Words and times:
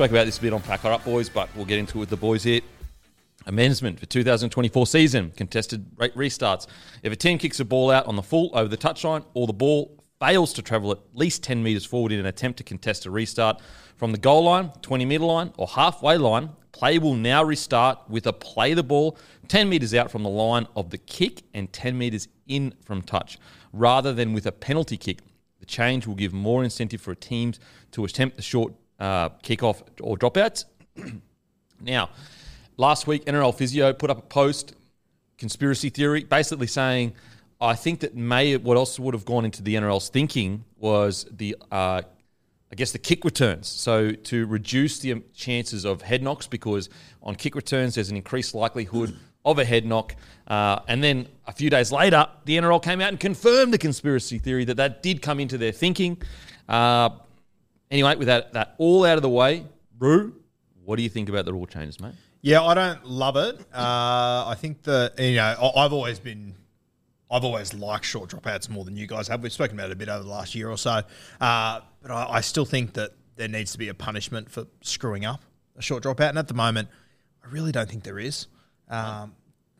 Spoke 0.00 0.12
about 0.12 0.24
this 0.24 0.38
a 0.38 0.40
bit 0.40 0.54
on 0.54 0.62
Pack 0.62 0.80
Her 0.80 0.92
Up 0.92 1.04
Boys, 1.04 1.28
but 1.28 1.54
we'll 1.54 1.66
get 1.66 1.78
into 1.78 1.98
it 1.98 2.00
with 2.00 2.08
the 2.08 2.16
boys 2.16 2.42
here. 2.42 2.62
Amendment 3.44 4.00
for 4.00 4.06
2024 4.06 4.86
season, 4.86 5.30
contested 5.36 5.84
rate 5.98 6.16
restarts. 6.16 6.66
If 7.02 7.12
a 7.12 7.16
team 7.16 7.36
kicks 7.36 7.60
a 7.60 7.66
ball 7.66 7.90
out 7.90 8.06
on 8.06 8.16
the 8.16 8.22
full 8.22 8.48
over 8.54 8.66
the 8.66 8.78
touchline 8.78 9.26
or 9.34 9.46
the 9.46 9.52
ball 9.52 10.02
fails 10.18 10.54
to 10.54 10.62
travel 10.62 10.90
at 10.90 11.00
least 11.12 11.42
10 11.42 11.62
metres 11.62 11.84
forward 11.84 12.12
in 12.12 12.18
an 12.18 12.24
attempt 12.24 12.56
to 12.56 12.64
contest 12.64 13.04
a 13.04 13.10
restart 13.10 13.60
from 13.98 14.12
the 14.12 14.16
goal 14.16 14.44
line, 14.44 14.72
20 14.80 15.04
metre 15.04 15.22
line, 15.22 15.52
or 15.58 15.66
halfway 15.66 16.16
line, 16.16 16.48
play 16.72 16.98
will 16.98 17.14
now 17.14 17.44
restart 17.44 17.98
with 18.08 18.26
a 18.26 18.32
play 18.32 18.72
the 18.72 18.82
ball 18.82 19.18
10 19.48 19.68
metres 19.68 19.92
out 19.92 20.10
from 20.10 20.22
the 20.22 20.30
line 20.30 20.66
of 20.76 20.88
the 20.88 20.96
kick 20.96 21.42
and 21.52 21.74
10 21.74 21.98
metres 21.98 22.26
in 22.48 22.72
from 22.86 23.02
touch, 23.02 23.38
rather 23.70 24.14
than 24.14 24.32
with 24.32 24.46
a 24.46 24.52
penalty 24.52 24.96
kick. 24.96 25.18
The 25.58 25.66
change 25.66 26.06
will 26.06 26.14
give 26.14 26.32
more 26.32 26.64
incentive 26.64 27.02
for 27.02 27.14
teams 27.14 27.60
to 27.90 28.06
attempt 28.06 28.36
the 28.36 28.42
short 28.42 28.72
uh, 29.00 29.30
kickoff 29.42 29.82
or 30.00 30.16
dropouts. 30.16 30.66
now, 31.80 32.10
last 32.76 33.06
week, 33.06 33.24
NRL 33.24 33.54
Physio 33.54 33.92
put 33.92 34.10
up 34.10 34.18
a 34.18 34.22
post, 34.22 34.74
conspiracy 35.38 35.88
theory, 35.88 36.24
basically 36.24 36.66
saying, 36.66 37.14
I 37.60 37.74
think 37.74 38.00
that 38.00 38.14
may 38.14 38.56
what 38.56 38.76
else 38.76 38.98
would 38.98 39.14
have 39.14 39.24
gone 39.24 39.44
into 39.44 39.62
the 39.62 39.74
NRL's 39.74 40.08
thinking 40.08 40.64
was 40.78 41.26
the, 41.30 41.56
uh, 41.70 42.02
I 42.72 42.74
guess, 42.74 42.92
the 42.92 42.98
kick 42.98 43.24
returns. 43.24 43.68
So 43.68 44.12
to 44.12 44.46
reduce 44.46 44.98
the 45.00 45.22
chances 45.34 45.84
of 45.84 46.02
head 46.02 46.22
knocks, 46.22 46.46
because 46.46 46.88
on 47.22 47.34
kick 47.34 47.54
returns 47.54 47.96
there's 47.96 48.10
an 48.10 48.16
increased 48.16 48.54
likelihood 48.54 49.16
of 49.44 49.58
a 49.58 49.64
head 49.64 49.84
knock. 49.84 50.14
Uh, 50.46 50.80
and 50.88 51.02
then 51.02 51.26
a 51.46 51.52
few 51.52 51.70
days 51.70 51.92
later, 51.92 52.26
the 52.44 52.56
NRL 52.56 52.82
came 52.82 53.00
out 53.00 53.08
and 53.08 53.20
confirmed 53.20 53.72
the 53.72 53.78
conspiracy 53.78 54.38
theory 54.38 54.64
that 54.64 54.76
that 54.76 55.02
did 55.02 55.20
come 55.20 55.40
into 55.40 55.58
their 55.58 55.72
thinking. 55.72 56.20
Uh, 56.68 57.10
anyway, 57.90 58.16
with 58.16 58.26
that, 58.26 58.52
that 58.52 58.74
all 58.78 59.04
out 59.04 59.16
of 59.16 59.22
the 59.22 59.28
way, 59.28 59.64
Brew, 59.98 60.34
what 60.84 60.96
do 60.96 61.02
you 61.02 61.08
think 61.08 61.28
about 61.28 61.44
the 61.44 61.52
rule 61.52 61.66
changes, 61.66 62.00
mate? 62.00 62.14
Yeah, 62.42 62.62
I 62.62 62.74
don't 62.74 63.04
love 63.04 63.36
it. 63.36 63.60
Uh, 63.72 64.46
I 64.46 64.56
think 64.58 64.82
that 64.84 65.18
you 65.18 65.36
know 65.36 65.72
I've 65.76 65.92
always 65.92 66.18
been, 66.18 66.54
I've 67.30 67.44
always 67.44 67.74
liked 67.74 68.04
short 68.04 68.30
dropouts 68.30 68.70
more 68.70 68.84
than 68.84 68.96
you 68.96 69.06
guys 69.06 69.28
have. 69.28 69.42
We've 69.42 69.52
spoken 69.52 69.78
about 69.78 69.90
it 69.90 69.92
a 69.92 69.96
bit 69.96 70.08
over 70.08 70.22
the 70.22 70.30
last 70.30 70.54
year 70.54 70.70
or 70.70 70.78
so, 70.78 71.02
uh, 71.40 71.80
but 72.00 72.10
I, 72.10 72.26
I 72.30 72.40
still 72.40 72.64
think 72.64 72.94
that 72.94 73.12
there 73.36 73.48
needs 73.48 73.72
to 73.72 73.78
be 73.78 73.88
a 73.88 73.94
punishment 73.94 74.50
for 74.50 74.66
screwing 74.80 75.24
up 75.24 75.42
a 75.76 75.82
short 75.82 76.02
dropout, 76.02 76.30
and 76.30 76.38
at 76.38 76.48
the 76.48 76.54
moment, 76.54 76.88
I 77.44 77.48
really 77.50 77.72
don't 77.72 77.88
think 77.88 78.04
there 78.04 78.18
is. 78.18 78.46
Um, 78.88 79.34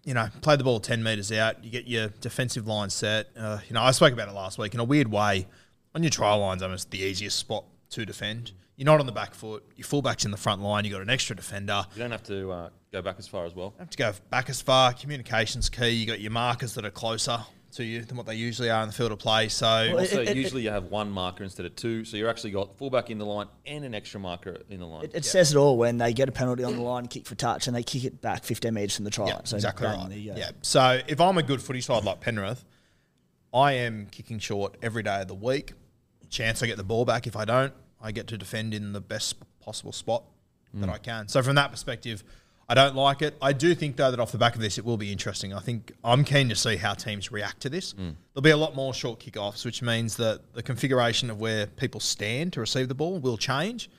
you 0.05 0.15
know, 0.15 0.29
play 0.41 0.57
the 0.57 0.65
ball 0.65 0.81
ten 0.81 1.03
meters 1.03 1.33
out, 1.33 1.65
you 1.65 1.71
get 1.71 1.87
your 1.87 2.09
defensive 2.21 2.67
line 2.67 2.91
set. 2.91 3.29
Uh, 3.37 3.59
you 3.69 3.75
know, 3.75 3.83
I 3.83 3.91
spoke 3.93 4.13
about 4.13 4.29
it 4.29 4.35
last 4.35 4.59
week 4.59 4.75
in 4.75 4.81
a 4.81 4.85
weird 4.85 5.09
way. 5.09 5.47
On 5.95 6.03
your 6.03 6.11
try 6.11 6.35
line's 6.35 6.63
almost 6.63 6.91
the 6.91 7.01
easiest 7.01 7.39
spot 7.39 7.65
to 7.91 8.07
defend. 8.07 8.53
You're 8.77 8.87
not 8.87 9.01
on 9.01 9.07
the 9.07 9.13
back 9.13 9.35
foot. 9.35 9.65
Your 9.77 9.85
fullback's 9.85 10.25
in 10.25 10.31
the 10.31 10.37
front 10.37 10.63
line. 10.63 10.85
You've 10.85 10.93
got 10.93 11.03
an 11.03 11.11
extra 11.11 11.37
defender. 11.37 11.85
You 11.95 12.01
don't 12.01 12.11
have 12.13 12.23
to 12.25 12.51
uh, 12.51 12.69
go 12.93 13.03
back 13.03 13.17
as 13.19 13.29
far 13.29 13.45
as 13.45 13.55
well. 13.55 13.75
You 13.77 13.81
have 13.81 13.91
to 13.91 13.99
go 13.99 14.13
back 14.31 14.49
as 14.49 14.63
far. 14.63 14.93
Communication's 14.95 15.69
key. 15.69 15.91
You've 15.91 16.09
got 16.09 16.21
your 16.21 16.31
markers 16.31 16.75
that 16.75 16.85
are 16.87 16.91
closer 16.91 17.41
to 17.73 17.85
you 17.85 18.03
than 18.03 18.17
what 18.17 18.27
they 18.27 18.35
usually 18.35 18.71
are 18.71 18.83
in 18.83 18.89
the 18.89 18.95
field 18.95 19.13
of 19.13 19.19
play. 19.19 19.49
So 19.49 19.97
Also, 19.99 20.23
usually 20.23 20.63
you 20.63 20.71
have 20.71 20.87
one 20.87 21.11
marker 21.11 21.45
instead 21.45 21.67
of 21.67 21.77
two, 21.77 22.05
so 22.05 22.17
you're 22.17 22.29
actually 22.29 22.51
got 22.51 22.77
fullback 22.77 23.11
in 23.11 23.19
the 23.19 23.27
line 23.27 23.47
and 23.67 23.85
an 23.85 23.95
extra 23.95 24.19
marker 24.19 24.59
in 24.69 24.81
the 24.81 24.87
line. 24.87 25.05
It, 25.05 25.13
it 25.15 25.25
says 25.25 25.53
it 25.53 25.57
all 25.57 25.77
when 25.77 25.99
they 25.99 26.13
get 26.13 26.29
a 26.29 26.33
penalty 26.33 26.65
on 26.65 26.75
the 26.77 26.83
line, 26.83 27.07
kick 27.07 27.27
for 27.27 27.35
touch, 27.35 27.67
and 27.67 27.77
they 27.77 27.83
kick 27.83 28.05
it 28.05 28.21
back 28.21 28.45
15 28.45 28.73
metres 28.75 28.97
from 28.97 29.05
the 29.05 29.11
try 29.11 29.29
yeah, 29.29 29.35
line. 29.35 29.45
So 29.45 29.57
exactly 29.57 29.87
bang, 29.87 29.99
right. 29.99 30.09
there 30.09 30.19
you 30.19 30.33
go. 30.33 30.39
Yeah. 30.39 30.51
So 30.63 31.01
if 31.07 31.21
I'm 31.21 31.39
a 31.39 31.43
good 31.43 31.63
footy 31.63 31.81
side 31.81 32.05
like 32.05 32.21
Penrith, 32.21 32.65
I 33.53 33.73
am 33.73 34.07
kicking 34.11 34.39
short 34.39 34.77
every 34.83 35.03
day 35.03 35.21
of 35.21 35.29
the 35.29 35.35
week. 35.35 35.73
Chance 36.29 36.63
I 36.63 36.67
get 36.67 36.77
the 36.77 36.85
ball 36.85 37.05
back. 37.05 37.27
If 37.27 37.37
I 37.37 37.45
don't, 37.45 37.73
I 38.01 38.13
get 38.13 38.27
to 38.29 38.39
defend 38.39 38.75
in 38.75 38.93
the 38.93 39.01
best 39.01 39.37
possible 39.61 39.93
spot 39.93 40.25
that 40.75 40.89
Mm. 40.89 40.93
I 40.93 40.99
can. 40.99 41.29
So 41.29 41.43
from 41.43 41.57
that 41.57 41.71
perspective, 41.71 42.23
I 42.69 42.75
don't 42.75 42.95
like 42.95 43.21
it. 43.23 43.37
I 43.43 43.53
do 43.53 43.75
think 43.75 43.97
though 43.97 44.11
that 44.13 44.21
off 44.21 44.31
the 44.31 44.39
back 44.39 44.55
of 44.55 44.61
this, 44.61 44.79
it 44.79 44.85
will 44.85 44.97
be 44.97 45.11
interesting. 45.11 45.53
I 45.53 45.59
think 45.59 45.93
I'm 46.05 46.23
keen 46.25 46.49
to 46.51 46.55
see 46.55 46.77
how 46.77 46.95
teams 46.95 47.33
react 47.33 47.61
to 47.63 47.69
this. 47.69 47.95
Mm. 47.95 48.15
There'll 48.33 48.43
be 48.43 48.51
a 48.51 48.57
lot 48.57 48.77
more 48.77 48.95
short 48.95 49.19
kickoffs, 49.19 49.65
which 49.65 49.83
means 49.83 50.17
that 50.19 50.55
the 50.55 50.63
configuration 50.63 51.31
of 51.31 51.41
where 51.41 51.67
people 51.67 52.01
stand 52.01 52.53
to 52.53 52.61
receive 52.61 52.87
the 52.89 52.95
ball 52.95 53.19
will 53.19 53.37
change, 53.37 53.91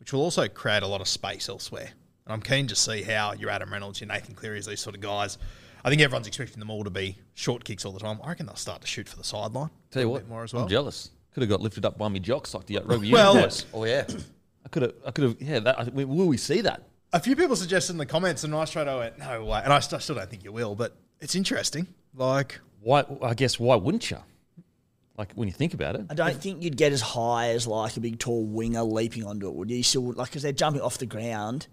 which 0.00 0.12
will 0.12 0.20
also 0.22 0.48
create 0.48 0.82
a 0.82 0.86
lot 0.88 1.00
of 1.00 1.06
space 1.08 1.48
elsewhere. 1.48 1.90
And 2.26 2.32
I'm 2.32 2.42
keen 2.42 2.66
to 2.66 2.74
see 2.74 3.02
how 3.02 3.32
your 3.34 3.50
Adam 3.50 3.72
Reynolds, 3.72 4.00
your 4.00 4.08
Nathan 4.08 4.34
Cleary's, 4.34 4.66
these 4.66 4.80
sort 4.80 4.96
of 4.96 5.00
guys. 5.00 5.38
I 5.84 5.88
think 5.90 6.02
everyone's 6.02 6.26
expecting 6.26 6.58
them 6.58 6.70
all 6.70 6.82
to 6.82 6.90
be 6.90 7.16
short 7.34 7.62
kicks 7.62 7.84
all 7.84 7.92
the 7.92 8.00
time. 8.00 8.18
I 8.24 8.30
reckon 8.30 8.46
they'll 8.46 8.56
start 8.56 8.80
to 8.80 8.88
shoot 8.88 9.08
for 9.08 9.16
the 9.16 9.22
sideline. 9.22 9.70
Tell 9.92 10.02
you 10.02 10.08
a 10.08 10.10
what, 10.10 10.22
bit 10.22 10.28
more 10.28 10.42
as 10.42 10.52
well. 10.52 10.64
I'm 10.64 10.68
jealous. 10.68 11.10
Could 11.36 11.42
have 11.42 11.50
got 11.50 11.60
lifted 11.60 11.84
up 11.84 11.98
by 11.98 12.08
me 12.08 12.18
jocks 12.18 12.54
like 12.54 12.64
the 12.64 12.78
uh, 12.78 12.82
rugby 12.84 13.12
Well- 13.12 13.34
union 13.34 13.44
boys. 13.50 13.66
Oh 13.74 13.84
yeah. 13.84 14.06
I 14.64 14.68
could 14.70 14.84
have. 14.84 14.94
I 15.06 15.10
could 15.10 15.24
have. 15.24 15.36
Yeah. 15.38 15.60
That, 15.60 15.78
I, 15.78 15.82
will 15.90 16.26
we 16.28 16.38
see 16.38 16.62
that? 16.62 16.84
A 17.12 17.20
few 17.20 17.36
people 17.36 17.56
suggested 17.56 17.92
in 17.92 17.98
the 17.98 18.06
comments, 18.06 18.42
and 18.42 18.54
I 18.54 18.64
straight 18.64 18.88
away 18.88 19.00
went, 19.00 19.18
no 19.18 19.44
way. 19.44 19.60
And 19.62 19.70
I 19.70 19.80
st- 19.80 20.00
still 20.00 20.14
don't 20.16 20.30
think 20.30 20.44
you 20.44 20.50
will, 20.52 20.74
but 20.74 20.96
it's 21.20 21.34
interesting. 21.34 21.88
Like, 22.14 22.58
Why? 22.80 23.04
I 23.20 23.34
guess 23.34 23.60
why 23.60 23.76
wouldn't 23.76 24.10
you? 24.10 24.16
Like 25.18 25.34
when 25.34 25.46
you 25.46 25.52
think 25.52 25.74
about 25.74 25.96
it. 25.96 26.06
I 26.08 26.14
don't 26.14 26.40
think 26.40 26.62
you'd 26.62 26.78
get 26.78 26.92
as 26.92 27.02
high 27.02 27.50
as 27.50 27.66
like 27.66 27.98
a 27.98 28.00
big 28.00 28.18
tall 28.18 28.46
winger 28.46 28.82
leaping 28.82 29.26
onto 29.26 29.46
it, 29.46 29.54
would 29.54 29.68
you? 29.68 29.76
You 29.76 29.82
Still, 29.82 30.12
like, 30.12 30.30
because 30.30 30.40
they're 30.42 30.52
jumping 30.52 30.80
off 30.80 30.96
the 30.96 31.04
ground. 31.04 31.66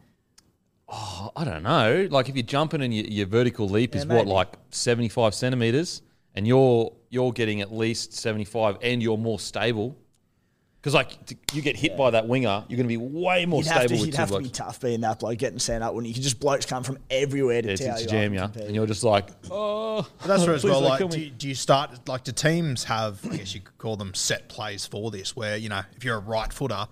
Oh, 0.90 1.32
I 1.38 1.46
don't 1.46 1.64
know. 1.64 2.06
Like 2.12 2.28
if 2.28 2.36
you're 2.36 2.44
jumping 2.44 2.82
and 2.82 2.94
your, 2.94 3.06
your 3.06 3.28
vertical 3.28 3.70
leap 3.70 3.96
Yeah, 3.96 4.02
is 4.02 4.08
what, 4.08 4.28
like 4.28 4.56
75 4.72 5.34
centimeters, 5.34 6.02
and 6.36 6.46
you're 6.46 6.92
you're 7.14 7.32
getting 7.32 7.62
at 7.62 7.72
least 7.72 8.14
75, 8.14 8.78
and 8.82 9.02
you're 9.02 9.18
more 9.18 9.40
stable. 9.40 9.96
Because 10.82 10.96
like 10.96 11.26
t- 11.26 11.38
you 11.54 11.62
get 11.62 11.78
hit 11.78 11.96
by 11.96 12.10
that 12.10 12.28
winger, 12.28 12.66
you're 12.68 12.76
going 12.76 12.90
to 12.90 12.90
be 12.90 12.98
way 12.98 13.46
more 13.46 13.62
You'd 13.62 13.70
have, 13.70 13.84
stable 13.84 13.88
to, 13.88 13.94
with 14.02 14.06
you'd 14.08 14.12
two 14.16 14.18
have 14.18 14.32
to 14.32 14.38
be 14.40 14.44
blokes. 14.44 14.58
tough 14.58 14.82
being 14.82 15.00
that 15.02 15.20
bloke 15.20 15.38
getting 15.38 15.60
sent 15.60 15.82
up 15.82 15.94
when 15.94 16.04
you 16.04 16.14
can 16.14 16.22
just 16.22 16.42
blokes 16.42 16.66
come 16.66 16.84
from 16.84 16.98
everywhere 17.10 17.62
to 17.62 17.70
Yeah, 17.70 17.76
tell 17.76 17.96
to, 17.96 18.02
you 18.02 18.08
to 18.08 18.12
jam 18.12 18.38
up 18.38 18.56
you, 18.58 18.64
and 18.64 18.76
you're 18.76 18.86
just 18.86 19.06
like, 19.06 19.30
oh. 19.50 20.06
But 20.20 20.28
that's 20.28 20.46
where 20.46 20.56
as 20.56 20.62
please 20.62 20.72
well, 20.72 20.82
like, 20.82 21.10
do 21.10 21.18
you, 21.18 21.30
do 21.30 21.48
you 21.48 21.56
start, 21.56 22.10
like, 22.10 22.26
do 22.26 22.34
teams 22.34 22.84
have, 22.84 23.26
I 23.32 23.38
guess 23.38 23.56
you 23.56 23.62
could 23.62 23.78
call 23.78 23.96
them 23.96 24.14
set 24.14 24.50
plays 24.50 24.86
for 24.86 25.10
this, 25.10 25.38
where, 25.38 25.56
you 25.56 25.70
know, 25.70 25.84
if 25.96 26.04
you're 26.04 26.18
a 26.18 26.20
right 26.20 26.52
footer, 26.52 26.86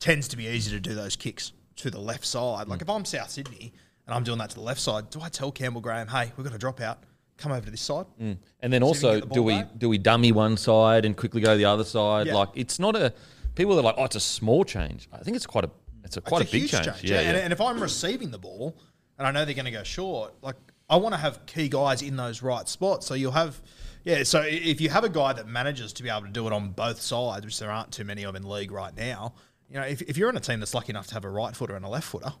tends 0.00 0.26
to 0.28 0.38
be 0.38 0.46
easy 0.46 0.70
to 0.70 0.80
do 0.80 0.94
those 0.94 1.14
kicks 1.14 1.52
to 1.76 1.90
the 1.90 2.00
left 2.00 2.24
side. 2.24 2.66
Mm. 2.66 2.70
Like 2.70 2.80
if 2.80 2.88
I'm 2.88 3.04
South 3.04 3.28
Sydney 3.28 3.74
and 4.06 4.14
I'm 4.14 4.24
doing 4.24 4.38
that 4.38 4.48
to 4.50 4.54
the 4.54 4.62
left 4.62 4.80
side, 4.80 5.10
do 5.10 5.20
I 5.20 5.28
tell 5.28 5.52
Campbell 5.52 5.82
Graham, 5.82 6.08
hey, 6.08 6.32
we've 6.38 6.46
got 6.46 6.54
a 6.54 6.58
drop 6.58 6.80
out, 6.80 7.02
come 7.44 7.52
over 7.52 7.64
to 7.64 7.70
this 7.70 7.80
side? 7.80 8.06
Mm. 8.20 8.38
And 8.60 8.72
then 8.72 8.80
See 8.82 8.88
if 8.88 9.02
we 9.02 9.08
also, 9.08 9.20
the 9.20 9.34
do 9.34 9.42
we 9.42 9.54
back. 9.58 9.78
do 9.78 9.88
we 9.88 9.98
dummy 9.98 10.32
one 10.32 10.56
side 10.56 11.04
and 11.04 11.16
quickly 11.16 11.40
go 11.40 11.56
the 11.56 11.64
other 11.66 11.84
side? 11.84 12.26
Yeah. 12.26 12.34
Like 12.34 12.48
it's 12.54 12.78
not 12.78 12.96
a 12.96 13.12
people 13.54 13.78
are 13.78 13.82
like, 13.82 13.94
oh, 13.98 14.04
it's 14.04 14.16
a 14.16 14.20
small 14.20 14.64
change. 14.64 15.08
I 15.12 15.18
think 15.18 15.36
it's 15.36 15.46
quite 15.46 15.64
a 15.64 15.70
it's 16.04 16.16
a 16.16 16.20
quite 16.20 16.42
It's 16.42 16.50
a 16.50 16.52
big 16.52 16.62
huge 16.62 16.72
change. 16.72 17.04
Yeah, 17.04 17.20
And, 17.20 17.36
yeah. 17.36 17.44
and 17.44 17.52
if 17.52 17.60
I'm 17.60 17.80
receiving 17.80 18.30
the 18.30 18.38
ball 18.38 18.76
and 19.18 19.26
I 19.26 19.30
know 19.30 19.44
they're 19.44 19.54
going 19.54 19.64
to 19.66 19.70
go 19.70 19.84
short, 19.84 20.34
like 20.42 20.56
I 20.90 20.96
want 20.96 21.14
to 21.14 21.20
have 21.20 21.46
key 21.46 21.68
guys 21.68 22.02
in 22.02 22.16
those 22.16 22.42
right 22.42 22.68
spots. 22.68 23.06
So 23.06 23.14
you'll 23.14 23.32
have, 23.32 23.62
yeah. 24.04 24.22
So 24.22 24.42
if 24.42 24.80
you 24.80 24.90
have 24.90 25.04
a 25.04 25.08
guy 25.08 25.32
that 25.32 25.46
manages 25.46 25.92
to 25.94 26.02
be 26.02 26.10
able 26.10 26.26
to 26.26 26.32
do 26.32 26.46
it 26.46 26.52
on 26.52 26.70
both 26.70 27.00
sides, 27.00 27.44
which 27.44 27.58
there 27.58 27.70
aren't 27.70 27.92
too 27.92 28.04
many 28.04 28.24
of 28.24 28.34
in 28.34 28.46
league 28.48 28.70
right 28.70 28.94
now, 28.96 29.34
you 29.70 29.76
know, 29.80 29.86
if, 29.86 30.02
if 30.02 30.18
you're 30.18 30.28
on 30.28 30.36
a 30.36 30.40
team 30.40 30.60
that's 30.60 30.74
lucky 30.74 30.90
enough 30.90 31.06
to 31.08 31.14
have 31.14 31.24
a 31.24 31.30
right 31.30 31.56
footer 31.56 31.74
and 31.74 31.84
a 31.84 31.88
left 31.88 32.06
footer, 32.06 32.32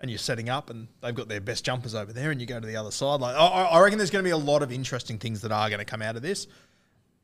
and 0.00 0.10
you're 0.10 0.18
setting 0.18 0.48
up 0.48 0.68
and 0.70 0.88
they've 1.00 1.14
got 1.14 1.28
their 1.28 1.40
best 1.40 1.64
jumpers 1.64 1.94
over 1.94 2.12
there, 2.12 2.30
and 2.30 2.40
you 2.40 2.46
go 2.46 2.60
to 2.60 2.66
the 2.66 2.76
other 2.76 2.90
side, 2.90 3.20
like 3.20 3.34
I, 3.36 3.46
I 3.46 3.80
reckon 3.80 3.98
there's 3.98 4.10
going 4.10 4.22
to 4.24 4.28
be 4.28 4.32
a 4.32 4.36
lot 4.36 4.62
of 4.62 4.70
interesting 4.72 5.18
things 5.18 5.40
that 5.42 5.52
are 5.52 5.68
going 5.68 5.78
to 5.78 5.84
come 5.84 6.02
out 6.02 6.16
of 6.16 6.22
this 6.22 6.46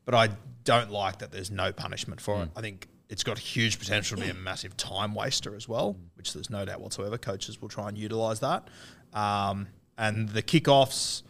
but 0.05 0.13
I 0.13 0.31
don't 0.65 0.91
like 0.91 1.19
that 1.19 1.31
there's 1.31 1.49
no 1.49 1.71
punishment 1.71 2.19
for 2.19 2.35
Mm. 2.39 2.43
it. 2.43 2.49
I 2.57 2.61
think 2.61 2.89
it's 3.07 3.23
got 3.23 3.39
huge 3.39 3.79
potential 3.79 4.17
to 4.17 4.23
be 4.25 4.29
a 4.29 4.33
massive 4.49 4.75
time 4.75 5.13
waster 5.13 5.55
as 5.55 5.65
well, 5.69 5.95
which 6.15 6.33
there's 6.33 6.49
no 6.49 6.65
doubt 6.65 6.81
whatsoever. 6.81 7.17
Coaches 7.17 7.61
will 7.61 7.69
try 7.69 7.87
and 7.87 7.97
utilise 7.97 8.39
that. 8.39 8.67
Um, 9.13 9.67
and 9.97 10.27
the 10.27 10.43
kickoffs, 10.43 11.21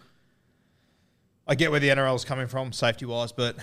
I 1.48 1.54
get 1.54 1.70
where 1.70 1.80
the 1.80 1.90
NRL 1.90 2.16
is 2.16 2.26
coming 2.26 2.48
from, 2.48 2.72
safety 2.74 3.06
wise, 3.06 3.32
but 3.32 3.58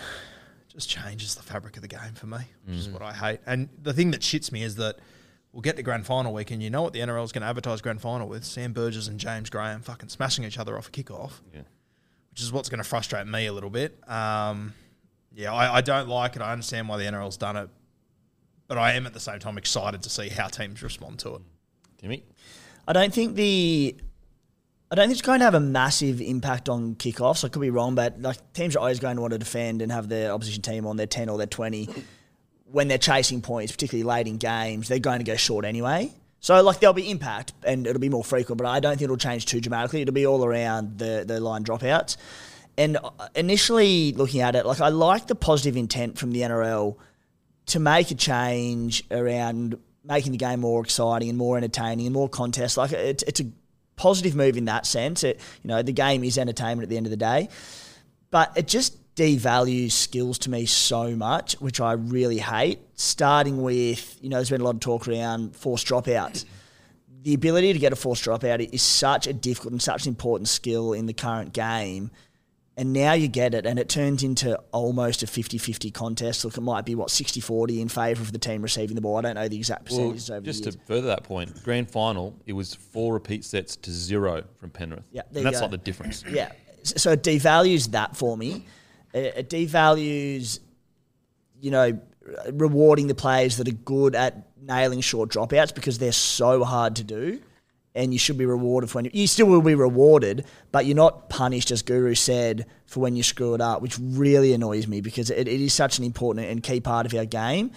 just 0.68 0.88
changes 0.88 1.34
the 1.34 1.42
fabric 1.42 1.74
of 1.76 1.82
the 1.82 1.88
game 1.88 2.14
for 2.14 2.26
me, 2.26 2.38
which 2.66 2.76
is 2.76 2.88
what 2.88 3.02
I 3.02 3.12
hate. 3.12 3.40
And 3.46 3.68
the 3.82 3.92
thing 3.92 4.12
that 4.12 4.20
shits 4.20 4.52
me 4.52 4.62
is 4.62 4.76
that 4.76 4.98
we'll 5.52 5.62
get 5.62 5.76
to 5.76 5.82
grand 5.82 6.06
final 6.06 6.32
week, 6.32 6.50
and 6.50 6.62
you 6.62 6.70
know 6.70 6.82
what 6.82 6.92
the 6.92 7.00
NRL 7.00 7.24
is 7.24 7.32
going 7.32 7.42
to 7.42 7.48
advertise 7.48 7.80
grand 7.80 8.00
final 8.00 8.28
with? 8.28 8.44
Sam 8.44 8.72
Burgess 8.72 9.08
and 9.08 9.18
James 9.18 9.50
Graham 9.50 9.82
fucking 9.82 10.08
smashing 10.08 10.44
each 10.44 10.58
other 10.58 10.76
off 10.78 10.88
a 10.88 10.90
kickoff 10.90 11.32
Yeah. 11.54 11.62
which 12.30 12.40
is 12.42 12.52
what's 12.52 12.68
going 12.68 12.78
to 12.82 12.88
frustrate 12.88 13.26
me 13.26 13.46
a 13.46 13.52
little 13.52 13.70
bit. 13.70 13.98
Um, 14.08 14.74
yeah, 15.34 15.52
I, 15.52 15.76
I 15.76 15.80
don't 15.80 16.08
like 16.08 16.36
it. 16.36 16.42
I 16.42 16.52
understand 16.52 16.88
why 16.88 16.96
the 16.98 17.04
NRL's 17.04 17.36
done 17.36 17.56
it, 17.56 17.68
but 18.68 18.78
I 18.78 18.92
am 18.92 19.06
at 19.06 19.12
the 19.14 19.20
same 19.20 19.38
time 19.38 19.58
excited 19.58 20.02
to 20.02 20.10
see 20.10 20.28
how 20.28 20.48
teams 20.48 20.82
respond 20.82 21.18
to 21.20 21.34
it. 21.36 21.42
Timmy, 21.98 22.24
I 22.88 22.92
don't 22.92 23.12
think 23.12 23.34
the 23.36 23.96
I 24.92 24.96
don't 24.96 25.04
think 25.06 25.12
it's 25.18 25.22
going 25.26 25.38
to 25.38 25.44
have 25.44 25.54
a 25.54 25.60
massive 25.60 26.20
impact 26.20 26.68
on 26.68 26.96
kickoffs. 26.96 27.44
I 27.44 27.48
could 27.48 27.60
be 27.62 27.70
wrong, 27.70 27.94
but 27.94 28.20
like 28.20 28.52
teams 28.54 28.74
are 28.74 28.80
always 28.80 28.98
going 28.98 29.14
to 29.16 29.20
want 29.22 29.32
to 29.32 29.38
defend 29.38 29.82
and 29.82 29.92
have 29.92 30.08
their 30.08 30.32
opposition 30.32 30.62
team 30.62 30.84
on 30.86 30.96
their 30.96 31.06
ten 31.06 31.28
or 31.28 31.38
their 31.38 31.46
twenty 31.46 31.88
when 32.72 32.88
they're 32.88 32.98
chasing 32.98 33.42
points, 33.42 33.72
particularly 33.72 34.04
late 34.04 34.26
in 34.26 34.36
games. 34.36 34.88
They're 34.88 34.98
going 34.98 35.18
to 35.18 35.24
go 35.24 35.36
short 35.36 35.64
anyway. 35.64 36.12
So 36.40 36.62
like 36.62 36.80
there'll 36.80 36.94
be 36.94 37.10
impact 37.10 37.52
and 37.64 37.86
it'll 37.86 38.00
be 38.00 38.08
more 38.08 38.24
frequent, 38.24 38.58
but 38.58 38.66
I 38.66 38.80
don't 38.80 38.92
think 38.92 39.02
it'll 39.02 39.16
change 39.16 39.46
too 39.46 39.60
dramatically. 39.60 40.02
It'll 40.02 40.14
be 40.14 40.26
all 40.26 40.44
around 40.44 40.98
the 40.98 41.24
the 41.26 41.38
line 41.38 41.64
dropouts. 41.64 42.16
And 42.78 42.96
uh, 42.96 43.10
initially 43.34 44.12
looking 44.12 44.40
at 44.40 44.56
it, 44.56 44.64
like 44.64 44.80
I 44.80 44.88
like 44.88 45.26
the 45.26 45.34
positive 45.34 45.76
intent 45.76 46.18
from 46.18 46.32
the 46.32 46.40
NRL 46.40 46.96
to 47.66 47.80
make 47.80 48.10
a 48.10 48.14
change 48.14 49.04
around 49.10 49.78
making 50.02 50.32
the 50.32 50.38
game 50.38 50.60
more 50.60 50.82
exciting 50.82 51.28
and 51.28 51.36
more 51.36 51.58
entertaining 51.58 52.06
and 52.06 52.14
more 52.14 52.28
contest. 52.28 52.78
Like 52.78 52.92
it's, 52.92 53.22
it's 53.24 53.40
a 53.40 53.46
positive 53.96 54.34
move 54.34 54.56
in 54.56 54.64
that 54.64 54.86
sense. 54.86 55.22
It, 55.24 55.38
you 55.62 55.68
know, 55.68 55.82
the 55.82 55.92
game 55.92 56.24
is 56.24 56.38
entertainment 56.38 56.84
at 56.84 56.88
the 56.88 56.96
end 56.96 57.04
of 57.04 57.10
the 57.10 57.18
day, 57.18 57.50
but 58.30 58.50
it 58.56 58.66
just 58.66 58.96
devalues 59.20 59.92
skills 59.92 60.38
to 60.38 60.50
me 60.50 60.64
so 60.64 61.14
much, 61.14 61.52
which 61.60 61.78
I 61.78 61.92
really 61.92 62.38
hate. 62.38 62.78
Starting 62.94 63.60
with, 63.60 64.18
you 64.22 64.30
know, 64.30 64.36
there's 64.36 64.48
been 64.48 64.62
a 64.62 64.64
lot 64.64 64.76
of 64.76 64.80
talk 64.80 65.06
around 65.06 65.54
forced 65.54 65.86
dropouts. 65.86 66.44
The 67.22 67.34
ability 67.34 67.74
to 67.74 67.78
get 67.78 67.92
a 67.92 67.96
forced 67.96 68.24
dropout 68.24 68.66
is 68.72 68.80
such 68.80 69.26
a 69.26 69.34
difficult 69.34 69.72
and 69.72 69.82
such 69.82 70.06
an 70.06 70.08
important 70.08 70.48
skill 70.48 70.94
in 70.94 71.04
the 71.04 71.12
current 71.12 71.52
game. 71.52 72.10
And 72.78 72.94
now 72.94 73.12
you 73.12 73.28
get 73.28 73.52
it, 73.52 73.66
and 73.66 73.78
it 73.78 73.90
turns 73.90 74.22
into 74.22 74.58
almost 74.72 75.22
a 75.22 75.26
50 75.26 75.58
50 75.58 75.90
contest. 75.90 76.46
Look, 76.46 76.56
it 76.56 76.62
might 76.62 76.86
be, 76.86 76.94
what, 76.94 77.10
60 77.10 77.40
40 77.40 77.82
in 77.82 77.88
favour 77.90 78.22
of 78.22 78.32
the 78.32 78.38
team 78.38 78.62
receiving 78.62 78.94
the 78.94 79.02
ball. 79.02 79.18
I 79.18 79.20
don't 79.20 79.34
know 79.34 79.48
the 79.48 79.58
exact 79.58 79.90
well, 79.90 79.98
percentages 79.98 80.30
over 80.30 80.40
just 80.40 80.64
to 80.64 80.72
further 80.86 81.08
that 81.08 81.24
point, 81.24 81.62
grand 81.62 81.90
final 81.90 82.34
it 82.46 82.54
was 82.54 82.74
four 82.74 83.12
repeat 83.12 83.44
sets 83.44 83.76
to 83.76 83.90
zero 83.90 84.42
from 84.58 84.70
Penrith. 84.70 85.06
Yeah, 85.12 85.20
and 85.34 85.44
that's 85.44 85.58
go. 85.58 85.64
like 85.64 85.72
the 85.72 85.76
difference. 85.76 86.24
Yeah. 86.26 86.52
So 86.82 87.12
it 87.12 87.22
devalues 87.22 87.90
that 87.90 88.16
for 88.16 88.38
me. 88.38 88.64
It, 89.12 89.34
it 89.36 89.50
devalues, 89.50 90.60
you 91.60 91.70
know, 91.70 91.98
rewarding 92.52 93.06
the 93.06 93.14
players 93.14 93.56
that 93.56 93.68
are 93.68 93.72
good 93.72 94.14
at 94.14 94.46
nailing 94.62 95.00
short 95.00 95.30
dropouts 95.30 95.74
because 95.74 95.98
they're 95.98 96.12
so 96.12 96.64
hard 96.64 96.96
to 96.96 97.04
do. 97.04 97.40
And 97.92 98.12
you 98.12 98.20
should 98.20 98.38
be 98.38 98.46
rewarded 98.46 98.88
for 98.88 98.98
when 98.98 99.06
you, 99.06 99.10
you 99.12 99.26
still 99.26 99.46
will 99.46 99.62
be 99.62 99.74
rewarded, 99.74 100.44
but 100.70 100.86
you're 100.86 100.94
not 100.94 101.28
punished, 101.28 101.72
as 101.72 101.82
Guru 101.82 102.14
said, 102.14 102.66
for 102.86 103.00
when 103.00 103.16
you 103.16 103.24
screw 103.24 103.54
it 103.54 103.60
up, 103.60 103.82
which 103.82 103.98
really 103.98 104.52
annoys 104.52 104.86
me 104.86 105.00
because 105.00 105.28
it, 105.28 105.48
it 105.48 105.60
is 105.60 105.72
such 105.72 105.98
an 105.98 106.04
important 106.04 106.46
and 106.46 106.62
key 106.62 106.78
part 106.78 107.04
of 107.04 107.14
our 107.14 107.24
game. 107.24 107.72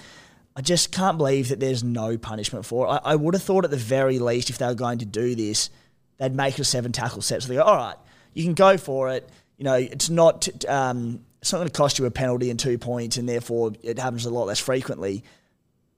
I 0.56 0.62
just 0.62 0.92
can't 0.92 1.18
believe 1.18 1.50
that 1.50 1.60
there's 1.60 1.84
no 1.84 2.16
punishment 2.20 2.64
for 2.64 2.86
it. 2.86 2.90
I, 2.90 2.98
I 3.14 3.16
would 3.16 3.34
have 3.34 3.42
thought 3.42 3.66
at 3.66 3.72
the 3.72 3.78
very 3.78 4.20
least, 4.20 4.52
if 4.52 4.60
they 4.60 4.68
were 4.68 4.76
going 4.76 5.00
to 5.00 5.06
do 5.06 5.34
this, 5.34 5.72
they'd 6.20 6.36
make 6.36 6.60
a 6.60 6.64
seven 6.64 6.92
tackle 6.92 7.24
set. 7.24 7.42
So 7.42 7.50
they 7.50 7.56
go, 7.56 7.64
all 7.64 7.76
right, 7.76 7.96
you 8.36 8.44
can 8.44 8.54
go 8.54 8.78
for 8.78 9.10
it. 9.10 9.28
You 9.58 9.66
know, 9.66 9.76
it's 9.76 10.10
not 10.10 10.48
um, 10.68 11.24
it's 11.42 11.52
not 11.52 11.60
going 11.60 11.70
to 11.70 11.74
cost 11.74 12.00
you 12.00 12.06
a 12.06 12.12
penalty 12.12 12.50
and 12.50 12.60
two 12.60 12.78
points, 12.78 13.18
and 13.18 13.28
therefore 13.28 13.74
it 13.84 14.00
happens 14.00 14.26
a 14.26 14.30
lot 14.30 14.48
less 14.48 14.60
frequently. 14.60 15.24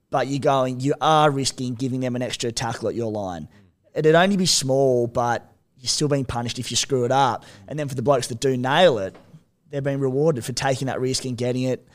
But 0.09 0.27
you're 0.27 0.39
going, 0.39 0.79
you 0.79 0.93
are 1.01 1.29
risking 1.29 1.75
giving 1.75 1.99
them 1.99 2.15
an 2.15 2.21
extra 2.21 2.51
tackle 2.51 2.89
at 2.89 2.95
your 2.95 3.11
line. 3.11 3.47
It'd 3.93 4.15
only 4.15 4.37
be 4.37 4.45
small, 4.45 5.07
but 5.07 5.51
you're 5.79 5.89
still 5.89 6.07
being 6.07 6.25
punished 6.25 6.57
if 6.57 6.71
you 6.71 6.77
screw 6.77 7.05
it 7.05 7.11
up. 7.11 7.45
And 7.67 7.77
then 7.77 7.87
for 7.87 7.95
the 7.95 8.01
blokes 8.01 8.27
that 8.27 8.39
do 8.39 8.57
nail 8.57 8.97
it, 8.97 9.15
they're 9.69 9.81
being 9.81 9.99
rewarded 9.99 10.45
for 10.45 10.53
taking 10.53 10.87
that 10.87 10.99
risk 10.99 11.25
and 11.25 11.37
getting 11.37 11.63
it. 11.63 11.87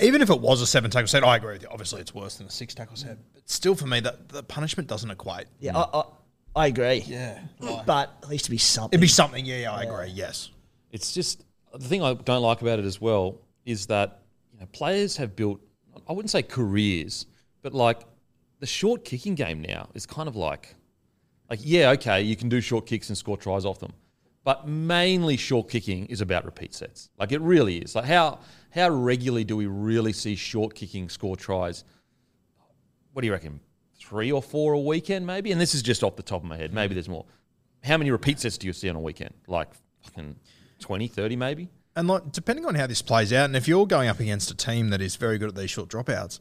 Even 0.00 0.22
if 0.22 0.30
it 0.30 0.40
was 0.40 0.62
a 0.62 0.66
seven 0.66 0.90
tackle 0.90 1.08
set, 1.08 1.24
I 1.24 1.36
agree 1.36 1.54
with 1.54 1.62
you. 1.62 1.68
Obviously, 1.70 2.00
it's 2.00 2.14
worse 2.14 2.36
than 2.36 2.46
a 2.46 2.50
six 2.50 2.72
tackle 2.74 2.96
set, 2.96 3.18
but 3.34 3.48
still, 3.50 3.74
for 3.74 3.86
me, 3.86 4.00
that 4.00 4.28
the 4.28 4.42
punishment 4.42 4.88
doesn't 4.88 5.10
equate. 5.10 5.46
Yeah, 5.58 5.76
I, 5.76 5.98
I, 5.98 6.04
I 6.58 6.66
agree. 6.66 7.04
Yeah, 7.06 7.38
But 7.86 8.14
at 8.22 8.28
least 8.28 8.46
to 8.46 8.50
be 8.50 8.58
something. 8.58 8.96
it'd 8.96 9.00
be 9.00 9.06
something. 9.08 9.44
Yeah, 9.46 9.58
yeah, 9.58 9.72
I 9.72 9.82
agree. 9.84 10.08
Yes, 10.08 10.50
It's 10.90 11.12
just 11.14 11.44
the 11.72 11.86
thing 11.86 12.02
I 12.02 12.14
don't 12.14 12.42
like 12.42 12.60
about 12.62 12.78
it 12.80 12.84
as 12.84 13.00
well 13.00 13.40
is 13.64 13.86
that 13.86 14.22
you 14.52 14.60
know, 14.60 14.66
players 14.72 15.16
have 15.18 15.36
built 15.36 15.60
I 16.08 16.12
wouldn't 16.12 16.30
say 16.30 16.42
careers, 16.42 17.26
but 17.62 17.74
like 17.74 18.00
the 18.60 18.66
short 18.66 19.04
kicking 19.04 19.34
game 19.34 19.60
now 19.62 19.88
is 19.94 20.04
kind 20.06 20.28
of 20.28 20.36
like 20.36 20.74
like 21.50 21.60
yeah, 21.62 21.90
okay, 21.90 22.22
you 22.22 22.34
can 22.36 22.48
do 22.48 22.60
short 22.60 22.86
kicks 22.86 23.08
and 23.08 23.16
score 23.16 23.36
tries 23.36 23.64
off 23.64 23.78
them. 23.78 23.92
But 24.44 24.66
mainly 24.66 25.36
short 25.36 25.68
kicking 25.68 26.06
is 26.06 26.20
about 26.20 26.44
repeat 26.44 26.74
sets. 26.74 27.10
Like 27.18 27.32
it 27.32 27.40
really 27.40 27.78
is. 27.78 27.94
Like 27.94 28.06
how 28.06 28.40
how 28.70 28.88
regularly 28.88 29.44
do 29.44 29.56
we 29.56 29.66
really 29.66 30.12
see 30.12 30.34
short 30.34 30.74
kicking 30.74 31.08
score 31.08 31.36
tries? 31.36 31.84
What 33.12 33.22
do 33.22 33.26
you 33.26 33.32
reckon? 33.32 33.60
Three 34.00 34.30
or 34.30 34.42
four 34.42 34.72
a 34.72 34.78
weekend, 34.78 35.26
maybe? 35.26 35.52
And 35.52 35.60
this 35.60 35.74
is 35.74 35.82
just 35.82 36.02
off 36.04 36.16
the 36.16 36.22
top 36.22 36.42
of 36.42 36.48
my 36.48 36.56
head. 36.56 36.72
Maybe 36.72 36.94
there's 36.94 37.08
more. 37.08 37.26
How 37.84 37.96
many 37.96 38.10
repeat 38.10 38.40
sets 38.40 38.58
do 38.58 38.66
you 38.66 38.72
see 38.72 38.88
on 38.88 38.96
a 38.96 39.00
weekend? 39.00 39.34
Like 39.46 39.68
fucking 40.04 40.36
20, 40.80 41.08
30 41.08 41.36
maybe? 41.36 41.68
and 41.98 42.06
like 42.06 42.30
depending 42.30 42.64
on 42.64 42.76
how 42.76 42.86
this 42.86 43.02
plays 43.02 43.32
out, 43.32 43.46
and 43.46 43.56
if 43.56 43.66
you're 43.66 43.86
going 43.86 44.08
up 44.08 44.20
against 44.20 44.52
a 44.52 44.54
team 44.54 44.90
that 44.90 45.00
is 45.00 45.16
very 45.16 45.36
good 45.36 45.48
at 45.48 45.56
these 45.56 45.68
short 45.68 45.88
dropouts, 45.88 46.38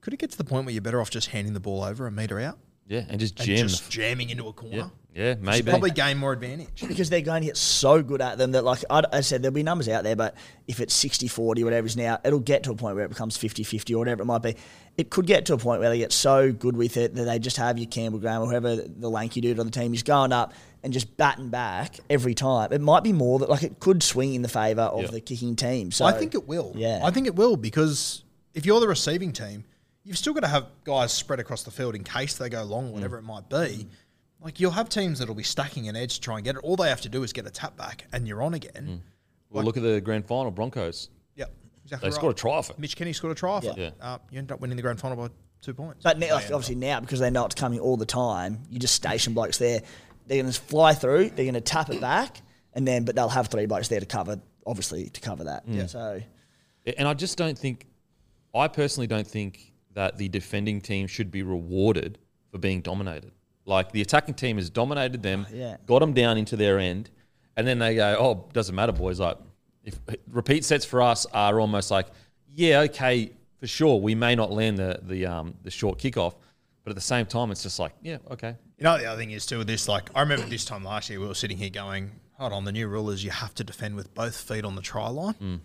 could 0.00 0.12
it 0.12 0.16
get 0.16 0.32
to 0.32 0.38
the 0.38 0.42
point 0.42 0.66
where 0.66 0.72
you're 0.72 0.82
better 0.82 1.00
off 1.00 1.08
just 1.08 1.28
handing 1.28 1.54
the 1.54 1.60
ball 1.60 1.84
over 1.84 2.04
a 2.04 2.10
meter 2.10 2.40
out 2.40 2.58
Yeah, 2.92 3.04
and 3.08 3.18
just 3.18 3.38
and 3.40 3.46
jam. 3.46 3.68
just 3.68 3.84
the, 3.86 3.90
jamming 3.90 4.28
into 4.30 4.46
a 4.48 4.52
corner? 4.52 4.76
yeah, 4.76 4.88
yeah, 5.14 5.30
Which 5.34 5.40
maybe. 5.40 5.70
probably 5.70 5.90
gain 5.90 6.18
more 6.18 6.32
advantage. 6.32 6.84
because 6.86 7.08
they're 7.08 7.20
going 7.22 7.40
to 7.42 7.46
get 7.46 7.56
so 7.56 8.02
good 8.02 8.20
at 8.20 8.36
them 8.38 8.52
that, 8.52 8.64
like 8.64 8.84
I, 8.90 9.02
I 9.12 9.20
said, 9.22 9.42
there'll 9.42 9.54
be 9.54 9.62
numbers 9.62 9.88
out 9.88 10.04
there, 10.04 10.16
but 10.16 10.34
if 10.68 10.78
it's 10.80 10.92
60 10.94 11.26
40, 11.28 11.64
whatever 11.64 11.86
it 11.86 11.90
is 11.90 11.96
now, 11.96 12.18
it'll 12.24 12.38
get 12.40 12.64
to 12.64 12.70
a 12.70 12.74
point 12.74 12.96
where 12.96 13.04
it 13.04 13.08
becomes 13.08 13.36
50 13.36 13.62
50 13.64 13.94
or 13.94 13.98
whatever 13.98 14.22
it 14.22 14.26
might 14.26 14.42
be. 14.42 14.56
It 14.98 15.08
could 15.08 15.26
get 15.26 15.46
to 15.46 15.54
a 15.54 15.58
point 15.58 15.80
where 15.80 15.88
they 15.88 15.96
get 15.96 16.12
so 16.12 16.52
good 16.52 16.76
with 16.76 16.98
it 16.98 17.14
that 17.14 17.24
they 17.24 17.38
just 17.38 17.56
have 17.56 17.78
your 17.78 17.88
Campbell 17.88 18.18
Graham 18.18 18.42
or 18.42 18.46
whoever 18.48 18.76
the 18.76 19.08
lanky 19.08 19.40
dude 19.40 19.58
on 19.58 19.64
the 19.64 19.72
team 19.72 19.94
is 19.94 20.02
going 20.02 20.32
up 20.32 20.52
and 20.82 20.92
just 20.92 21.16
batting 21.16 21.48
back 21.48 21.96
every 22.10 22.34
time. 22.34 22.72
It 22.74 22.80
might 22.82 23.02
be 23.02 23.14
more 23.14 23.38
that, 23.38 23.48
like, 23.48 23.62
it 23.62 23.80
could 23.80 24.02
swing 24.02 24.34
in 24.34 24.42
the 24.42 24.48
favour 24.48 24.82
of 24.82 25.02
Yeah. 25.04 25.06
the 25.12 25.20
kicking 25.22 25.56
team. 25.56 25.92
So 25.92 26.04
I 26.04 26.12
think 26.12 26.34
it 26.34 26.46
will. 26.46 26.72
Yeah. 26.74 27.00
I 27.02 27.10
think 27.10 27.26
it 27.26 27.34
will 27.36 27.56
because 27.56 28.22
if 28.52 28.66
you're 28.66 28.80
the 28.80 28.88
receiving 28.88 29.32
team, 29.32 29.64
you've 30.04 30.18
still 30.18 30.34
got 30.34 30.40
to 30.40 30.48
have 30.48 30.66
guys 30.84 31.12
spread 31.12 31.40
across 31.40 31.62
the 31.62 31.70
field 31.70 31.94
in 31.94 32.04
case 32.04 32.36
they 32.36 32.48
go 32.48 32.62
long, 32.64 32.92
whatever 32.92 33.18
it 33.18 33.22
might 33.22 33.48
be. 33.48 33.86
Like 34.40 34.58
you'll 34.58 34.72
have 34.72 34.88
teams 34.88 35.20
that'll 35.20 35.34
be 35.34 35.44
stacking 35.44 35.88
an 35.88 35.94
edge 35.94 36.14
to 36.16 36.20
try 36.20 36.36
and 36.36 36.44
get 36.44 36.56
it. 36.56 36.60
All 36.64 36.76
they 36.76 36.88
have 36.88 37.00
to 37.02 37.08
do 37.08 37.22
is 37.22 37.32
get 37.32 37.46
a 37.46 37.50
tap 37.50 37.76
back, 37.76 38.06
and 38.12 38.26
you're 38.26 38.42
on 38.42 38.54
again. 38.54 39.02
well, 39.50 39.64
look 39.64 39.76
at 39.76 39.82
the 39.82 40.00
grand 40.00 40.26
final 40.26 40.50
Broncos. 40.50 41.10
Yep, 41.36 41.52
exactly. 41.84 42.08
They 42.08 42.10
right. 42.12 42.18
scored 42.18 42.32
a 42.32 42.38
try 42.38 42.52
off 42.52 42.70
it. 42.70 42.78
Mitch 42.78 42.96
Kenny 42.96 43.12
scored 43.12 43.32
a 43.32 43.34
try 43.34 43.50
off 43.50 43.64
it. 43.64 43.78
Yeah. 43.78 43.90
Uh, 44.00 44.18
you 44.30 44.38
end 44.38 44.50
up 44.50 44.60
winning 44.60 44.76
the 44.76 44.82
grand 44.82 45.00
final 45.00 45.16
by 45.16 45.32
two 45.60 45.74
points. 45.74 46.02
But 46.02 46.18
now, 46.18 46.26
They 46.26 46.32
like, 46.32 46.42
ended 46.42 46.54
obviously 46.54 46.74
now, 46.74 47.00
because 47.00 47.20
they 47.20 47.30
know 47.30 47.46
it's 47.46 47.54
coming 47.54 47.78
all 47.78 47.96
the 47.96 48.06
time, 48.06 48.58
you 48.68 48.80
just 48.80 48.94
station 48.94 49.32
blokes 49.32 49.58
there. 49.58 49.82
They're 50.26 50.42
going 50.42 50.52
to 50.52 50.60
fly 50.60 50.94
through. 50.94 51.30
They're 51.30 51.44
going 51.44 51.54
to 51.54 51.60
tap 51.60 51.90
it 51.90 52.00
back, 52.00 52.42
and 52.74 52.86
then 52.86 53.04
but 53.04 53.14
they'll 53.14 53.28
have 53.28 53.46
three 53.46 53.66
blokes 53.66 53.88
there 53.88 54.00
to 54.00 54.06
cover, 54.06 54.40
obviously 54.66 55.08
to 55.10 55.20
cover 55.20 55.44
that. 55.44 55.68
Mm. 55.68 55.88
So 55.88 56.20
And 56.96 57.06
I 57.06 57.14
just 57.14 57.38
don't 57.38 57.56
think, 57.56 57.86
I 58.54 58.66
personally 58.68 59.06
don't 59.06 59.26
think 59.26 59.71
that 59.94 60.18
the 60.18 60.28
defending 60.28 60.80
team 60.80 61.06
should 61.06 61.30
be 61.30 61.42
rewarded 61.42 62.18
for 62.50 62.58
being 62.58 62.80
dominated. 62.80 63.32
Like 63.64 63.92
the 63.92 64.00
attacking 64.00 64.34
team 64.34 64.56
has 64.56 64.70
dominated 64.70 65.22
them, 65.22 65.46
yeah. 65.52 65.76
got 65.86 66.00
them 66.00 66.12
down 66.12 66.36
into 66.36 66.56
their 66.56 66.78
end, 66.78 67.10
and 67.56 67.66
then 67.66 67.78
they 67.78 67.94
go, 67.94 68.16
"Oh, 68.18 68.48
doesn't 68.52 68.74
matter, 68.74 68.92
boys." 68.92 69.20
Like, 69.20 69.38
if 69.84 69.98
repeat 70.28 70.64
sets 70.64 70.84
for 70.84 71.00
us 71.00 71.26
are 71.32 71.60
almost 71.60 71.90
like, 71.90 72.08
"Yeah, 72.48 72.80
okay, 72.80 73.32
for 73.58 73.68
sure, 73.68 74.00
we 74.00 74.14
may 74.16 74.34
not 74.34 74.50
land 74.50 74.78
the 74.78 74.98
the 75.02 75.26
um 75.26 75.54
the 75.62 75.70
short 75.70 75.98
kickoff, 75.98 76.34
but 76.82 76.90
at 76.90 76.96
the 76.96 77.00
same 77.00 77.26
time, 77.26 77.52
it's 77.52 77.62
just 77.62 77.78
like, 77.78 77.92
yeah, 78.02 78.18
okay, 78.30 78.56
You 78.78 78.84
know, 78.84 78.98
the 78.98 79.06
other 79.06 79.20
thing 79.20 79.30
is 79.30 79.46
too 79.46 79.58
with 79.58 79.68
this. 79.68 79.86
Like, 79.88 80.10
I 80.14 80.20
remember 80.20 80.46
this 80.46 80.64
time 80.64 80.82
last 80.82 81.08
year, 81.08 81.20
we 81.20 81.26
were 81.28 81.34
sitting 81.34 81.58
here 81.58 81.70
going, 81.70 82.10
"Hold 82.38 82.52
on, 82.52 82.64
the 82.64 82.72
new 82.72 82.88
rule 82.88 83.10
is 83.10 83.22
you 83.22 83.30
have 83.30 83.54
to 83.54 83.64
defend 83.64 83.94
with 83.94 84.12
both 84.14 84.36
feet 84.36 84.64
on 84.64 84.74
the 84.74 84.82
try 84.82 85.08
line." 85.08 85.34
Hmm. 85.34 85.56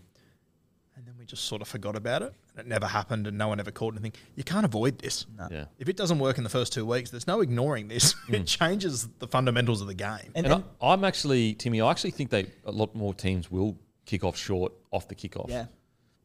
And 1.27 1.35
then 1.35 1.35
we 1.35 1.35
just 1.35 1.45
sort 1.45 1.61
of 1.61 1.67
forgot 1.67 1.95
about 1.95 2.21
it. 2.21 2.33
And 2.55 2.59
it 2.59 2.67
never 2.67 2.87
happened, 2.87 3.27
and 3.27 3.37
no 3.37 3.47
one 3.47 3.59
ever 3.59 3.71
caught 3.71 3.93
anything. 3.93 4.13
You 4.35 4.43
can't 4.43 4.65
avoid 4.65 4.99
this. 4.99 5.25
yeah." 5.51 5.65
If 5.77 5.89
it 5.89 5.97
doesn't 5.97 6.19
work 6.19 6.37
in 6.37 6.43
the 6.43 6.49
first 6.49 6.73
two 6.73 6.85
weeks, 6.85 7.09
there's 7.09 7.27
no 7.27 7.41
ignoring 7.41 7.87
this. 7.87 8.15
It 8.29 8.41
mm. 8.41 8.47
changes 8.47 9.07
the 9.19 9.27
fundamentals 9.27 9.81
of 9.81 9.87
the 9.87 9.93
game. 9.93 10.31
And, 10.35 10.45
And 10.45 10.47
and- 10.47 10.63
I, 10.81 10.93
I'm 10.93 11.03
actually, 11.03 11.53
Timmy, 11.53 11.81
I 11.81 11.89
actually 11.91 12.11
think 12.11 12.29
they 12.29 12.47
a 12.65 12.71
lot 12.71 12.93
more 12.95 13.13
teams 13.13 13.49
will 13.49 13.77
kick 14.05 14.23
off 14.23 14.37
short 14.37 14.73
off 14.91 15.07
the 15.07 15.15
kickoff. 15.15 15.49
Yeah. 15.49 15.65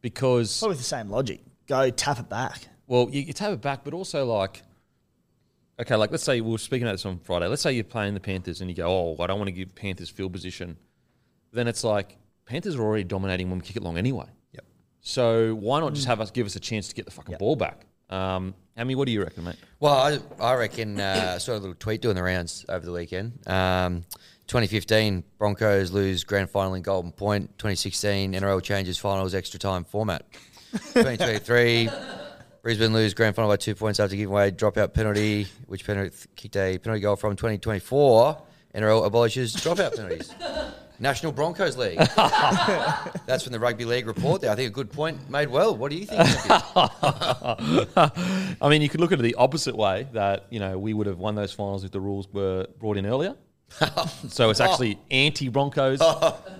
Because 0.01 0.59
probably 0.59 0.77
the 0.77 0.83
same 0.83 1.09
logic. 1.09 1.41
Go 1.67 1.89
tap 1.89 2.19
it 2.19 2.29
back. 2.29 2.67
Well, 2.87 3.09
you, 3.09 3.21
you 3.21 3.33
tap 3.33 3.53
it 3.53 3.61
back, 3.61 3.83
but 3.83 3.93
also 3.93 4.25
like, 4.25 4.61
okay, 5.79 5.95
like 5.95 6.11
let's 6.11 6.23
say 6.23 6.41
we 6.41 6.51
were 6.51 6.57
speaking 6.57 6.85
about 6.85 6.93
this 6.93 7.05
on 7.05 7.19
Friday. 7.19 7.47
Let's 7.47 7.61
say 7.61 7.71
you're 7.71 7.83
playing 7.83 8.13
the 8.13 8.19
Panthers 8.19 8.61
and 8.61 8.69
you 8.69 8.75
go, 8.75 8.87
oh, 8.87 9.23
I 9.23 9.27
don't 9.27 9.37
want 9.37 9.47
to 9.47 9.53
give 9.53 9.73
Panthers 9.75 10.09
field 10.09 10.33
position. 10.33 10.77
Then 11.53 11.67
it's 11.67 11.83
like 11.83 12.17
Panthers 12.45 12.75
are 12.75 12.81
already 12.81 13.03
dominating 13.03 13.49
when 13.49 13.59
we 13.59 13.65
kick 13.65 13.77
it 13.77 13.83
long 13.83 13.97
anyway. 13.97 14.25
So 15.03 15.53
why 15.55 15.81
not 15.81 15.93
just 15.93 16.07
have 16.07 16.21
us 16.21 16.31
give 16.31 16.45
us 16.47 16.55
a 16.55 16.59
chance 16.59 16.87
to 16.87 16.95
get 16.95 17.05
the 17.05 17.11
fucking 17.11 17.33
Yep. 17.33 17.39
ball 17.39 17.55
back? 17.55 17.85
Um, 18.09 18.55
Hammy, 18.77 18.95
what 18.95 19.05
do 19.05 19.11
you 19.11 19.21
reckon, 19.21 19.43
mate? 19.43 19.55
Well, 19.79 19.93
I, 19.93 20.19
I 20.43 20.55
reckon 20.55 20.99
uh, 20.99 21.33
I 21.35 21.37
saw 21.39 21.53
a 21.53 21.59
little 21.59 21.75
tweet 21.75 22.01
doing 22.01 22.15
the 22.15 22.23
rounds 22.23 22.65
over 22.69 22.85
the 22.85 22.91
weekend. 22.91 23.33
Um, 23.47 24.03
2015 24.47 25.23
Broncos 25.37 25.91
lose 25.91 26.23
grand 26.23 26.49
final 26.49 26.73
in 26.73 26.81
Golden 26.83 27.11
Point. 27.11 27.57
2016 27.57 28.33
NRL 28.33 28.61
changes 28.63 28.97
finals 28.97 29.35
extra 29.35 29.59
time 29.59 29.83
format. 29.83 30.25
2023 30.71 31.89
Brisbane 32.61 32.93
lose 32.93 33.13
grand 33.13 33.35
final 33.35 33.51
by 33.51 33.57
two 33.57 33.75
points 33.75 33.99
after 33.99 34.15
giving 34.15 34.31
away 34.31 34.51
dropout 34.51 34.93
penalty, 34.93 35.47
which 35.67 35.85
penalty 35.85 36.15
kicked 36.37 36.55
a 36.55 36.77
penalty 36.77 37.01
goal 37.01 37.17
from 37.17 37.35
2024. 37.35 38.41
NRL 38.75 39.05
abolishes 39.05 39.53
dropout 39.55 39.95
penalties. 39.95 40.33
National 41.03 41.33
Broncos 41.33 41.77
League. 41.77 41.97
That's 43.27 43.43
from 43.43 43.51
the 43.51 43.59
rugby 43.59 43.83
league 43.83 44.07
report. 44.07 44.41
There, 44.41 44.49
I 44.49 44.55
think 44.55 44.69
a 44.69 44.73
good 44.73 44.89
point 44.89 45.29
made. 45.29 45.49
Well, 45.49 45.75
what 45.75 45.91
do 45.91 45.97
you 45.97 46.05
think? 46.05 46.21
I 48.61 48.69
mean, 48.69 48.81
you 48.81 48.87
could 48.87 49.01
look 49.01 49.11
at 49.11 49.19
it 49.19 49.21
the 49.21 49.35
opposite 49.35 49.75
way 49.75 50.07
that 50.13 50.47
you 50.49 50.59
know 50.61 50.79
we 50.79 50.93
would 50.93 51.05
have 51.05 51.19
won 51.19 51.35
those 51.35 51.51
finals 51.51 51.83
if 51.83 51.91
the 51.91 51.99
rules 51.99 52.27
were 52.31 52.67
brought 52.79 52.95
in 52.95 53.05
earlier. 53.05 53.35
so 54.29 54.49
it's 54.49 54.61
oh. 54.61 54.65
actually 54.65 54.97
anti 55.11 55.49
Broncos, 55.49 55.99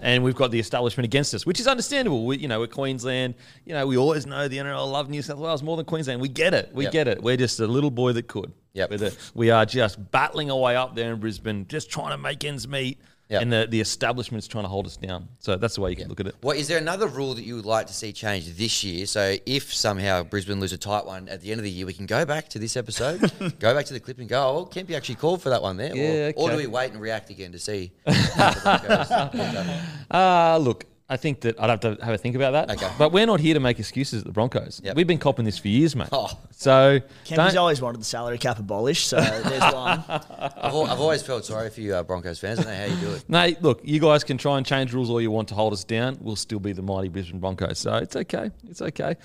and 0.01 0.23
we've 0.23 0.35
got 0.35 0.51
the 0.51 0.59
establishment 0.59 1.05
against 1.05 1.33
us, 1.33 1.45
which 1.45 1.59
is 1.61 1.67
understandable. 1.67 2.25
We, 2.25 2.37
you 2.37 2.49
know, 2.49 2.59
we're 2.59 2.67
Queensland. 2.67 3.35
You 3.65 3.73
know, 3.73 3.87
we 3.87 3.97
always 3.97 4.25
know 4.25 4.47
the 4.47 4.57
NRL 4.57 4.91
love 4.91 5.09
New 5.09 5.21
South 5.21 5.37
Wales 5.37 5.63
more 5.63 5.77
than 5.77 5.85
Queensland. 5.85 6.19
We 6.21 6.27
get 6.27 6.53
it. 6.53 6.71
We 6.73 6.83
Yep. 6.85 6.91
get 6.91 7.07
it. 7.07 7.23
We're 7.23 7.37
just 7.37 7.59
a 7.59 7.67
little 7.67 7.91
boy 7.91 8.11
that 8.13 8.27
could. 8.27 8.51
Yep. 8.73 8.89
The- 8.89 9.17
we 9.35 9.51
are 9.51 9.65
just 9.65 10.11
battling 10.11 10.49
away 10.49 10.75
up 10.75 10.95
there 10.95 11.13
in 11.13 11.19
Brisbane, 11.19 11.65
just 11.69 11.89
trying 11.89 12.11
to 12.11 12.17
make 12.17 12.43
ends 12.43 12.67
meet. 12.67 12.99
Yep. 13.33 13.41
And 13.41 13.51
the, 13.51 13.67
the 13.67 13.81
establishment's 13.81 14.47
trying 14.47 14.63
to 14.63 14.67
hold 14.67 14.85
us 14.85 14.95
down. 14.95 15.27
So 15.39 15.57
that's 15.57 15.73
the 15.73 15.81
way 15.81 15.89
you 15.89 15.95
can 15.95 16.07
look 16.07 16.19
at 16.19 16.27
it. 16.27 16.35
Well, 16.43 16.55
is 16.55 16.67
there 16.67 16.77
another 16.77 17.07
rule 17.07 17.33
that 17.33 17.43
you 17.43 17.55
would 17.55 17.65
like 17.65 17.87
to 17.87 17.93
see 17.93 18.13
changed 18.13 18.55
this 18.59 18.83
year? 18.83 19.07
So 19.07 19.37
if 19.47 19.73
somehow 19.73 20.21
Brisbane 20.21 20.59
lose 20.59 20.71
a 20.71 20.77
tight 20.77 21.03
one 21.03 21.27
at 21.29 21.41
the 21.41 21.49
end 21.49 21.59
of 21.59 21.63
the 21.63 21.71
year, 21.71 21.87
we 21.87 21.93
can 21.93 22.05
go 22.05 22.25
back 22.25 22.47
to 22.49 22.59
this 22.59 22.77
episode, 22.77 23.19
go 23.59 23.73
back 23.73 23.85
to 23.87 23.93
the 23.93 23.99
clip 23.99 24.19
and 24.19 24.29
go, 24.29 24.57
oh, 24.57 24.65
Kempy 24.67 24.95
actually 24.95 25.15
called 25.15 25.41
for 25.41 25.49
that 25.49 25.63
one 25.63 25.77
there. 25.77 25.95
Yeah, 25.95 26.31
or, 26.35 26.43
or 26.43 26.51
do 26.51 26.57
we 26.57 26.67
wait 26.67 26.91
and 26.91 27.01
react 27.01 27.31
again 27.31 27.51
to 27.53 27.59
see? 27.59 27.91
how 28.05 28.51
the 28.51 29.31
Broncos? 29.33 30.11
Uh, 30.11 30.57
look, 30.61 30.85
I 31.09 31.17
think 31.17 31.41
that 31.41 31.59
I'd 31.59 31.69
have 31.69 31.79
to 31.81 31.97
have 32.01 32.13
a 32.13 32.17
think 32.17 32.35
about 32.35 32.51
that. 32.51 32.71
Okay. 32.71 32.89
But 32.97 33.11
we're 33.11 33.25
not 33.25 33.39
here 33.39 33.53
to 33.53 33.59
make 33.59 33.77
excuses 33.77 34.21
at 34.21 34.25
the 34.25 34.31
Broncos. 34.31 34.81
Yep. 34.83 34.95
We've 34.95 35.05
been 35.05 35.19
copping 35.19 35.43
this 35.43 35.57
for 35.57 35.67
years, 35.67 35.95
mate. 35.95 36.07
Oh. 36.11 36.31
So 36.51 37.01
Kempy's 37.25 37.57
always 37.57 37.81
wanted 37.81 37.99
the 37.99 38.05
salary 38.05 38.37
cap 38.37 38.57
abolished, 38.57 39.07
so 39.07 39.19
there's 39.19 39.61
one. 39.73 40.03
I've, 40.07 40.73
al- 40.73 40.85
I've 40.85 41.01
always 41.01 41.21
felt 41.21 41.43
sorry 41.45 41.69
for 41.69 41.81
you 41.81 41.95
uh, 41.95 42.03
Broncos 42.03 42.39
fans. 42.39 42.59
I 42.59 42.63
don't 42.63 42.71
know 42.73 42.79
how 42.79 42.85
you 42.85 43.07
do 43.09 43.15
it. 43.15 43.29
Mate, 43.29 43.61
look, 43.61 43.81
you 43.83 43.99
guys 43.99 44.23
can 44.23 44.37
try 44.37 44.57
and 44.57 44.65
change 44.65 44.93
rules 44.93 45.09
all 45.09 45.19
you 45.19 45.29
want 45.29 45.49
to 45.49 45.55
hold 45.55 45.73
us 45.73 45.83
down. 45.83 46.17
We'll 46.21 46.37
still 46.37 46.59
be 46.59 46.71
the 46.71 46.81
mighty 46.81 47.09
Brisbane 47.09 47.39
Broncos. 47.39 47.79
So 47.79 47.95
it's 47.95 48.15
okay. 48.15 48.49
It's 48.69 48.81
okay. 48.81 49.15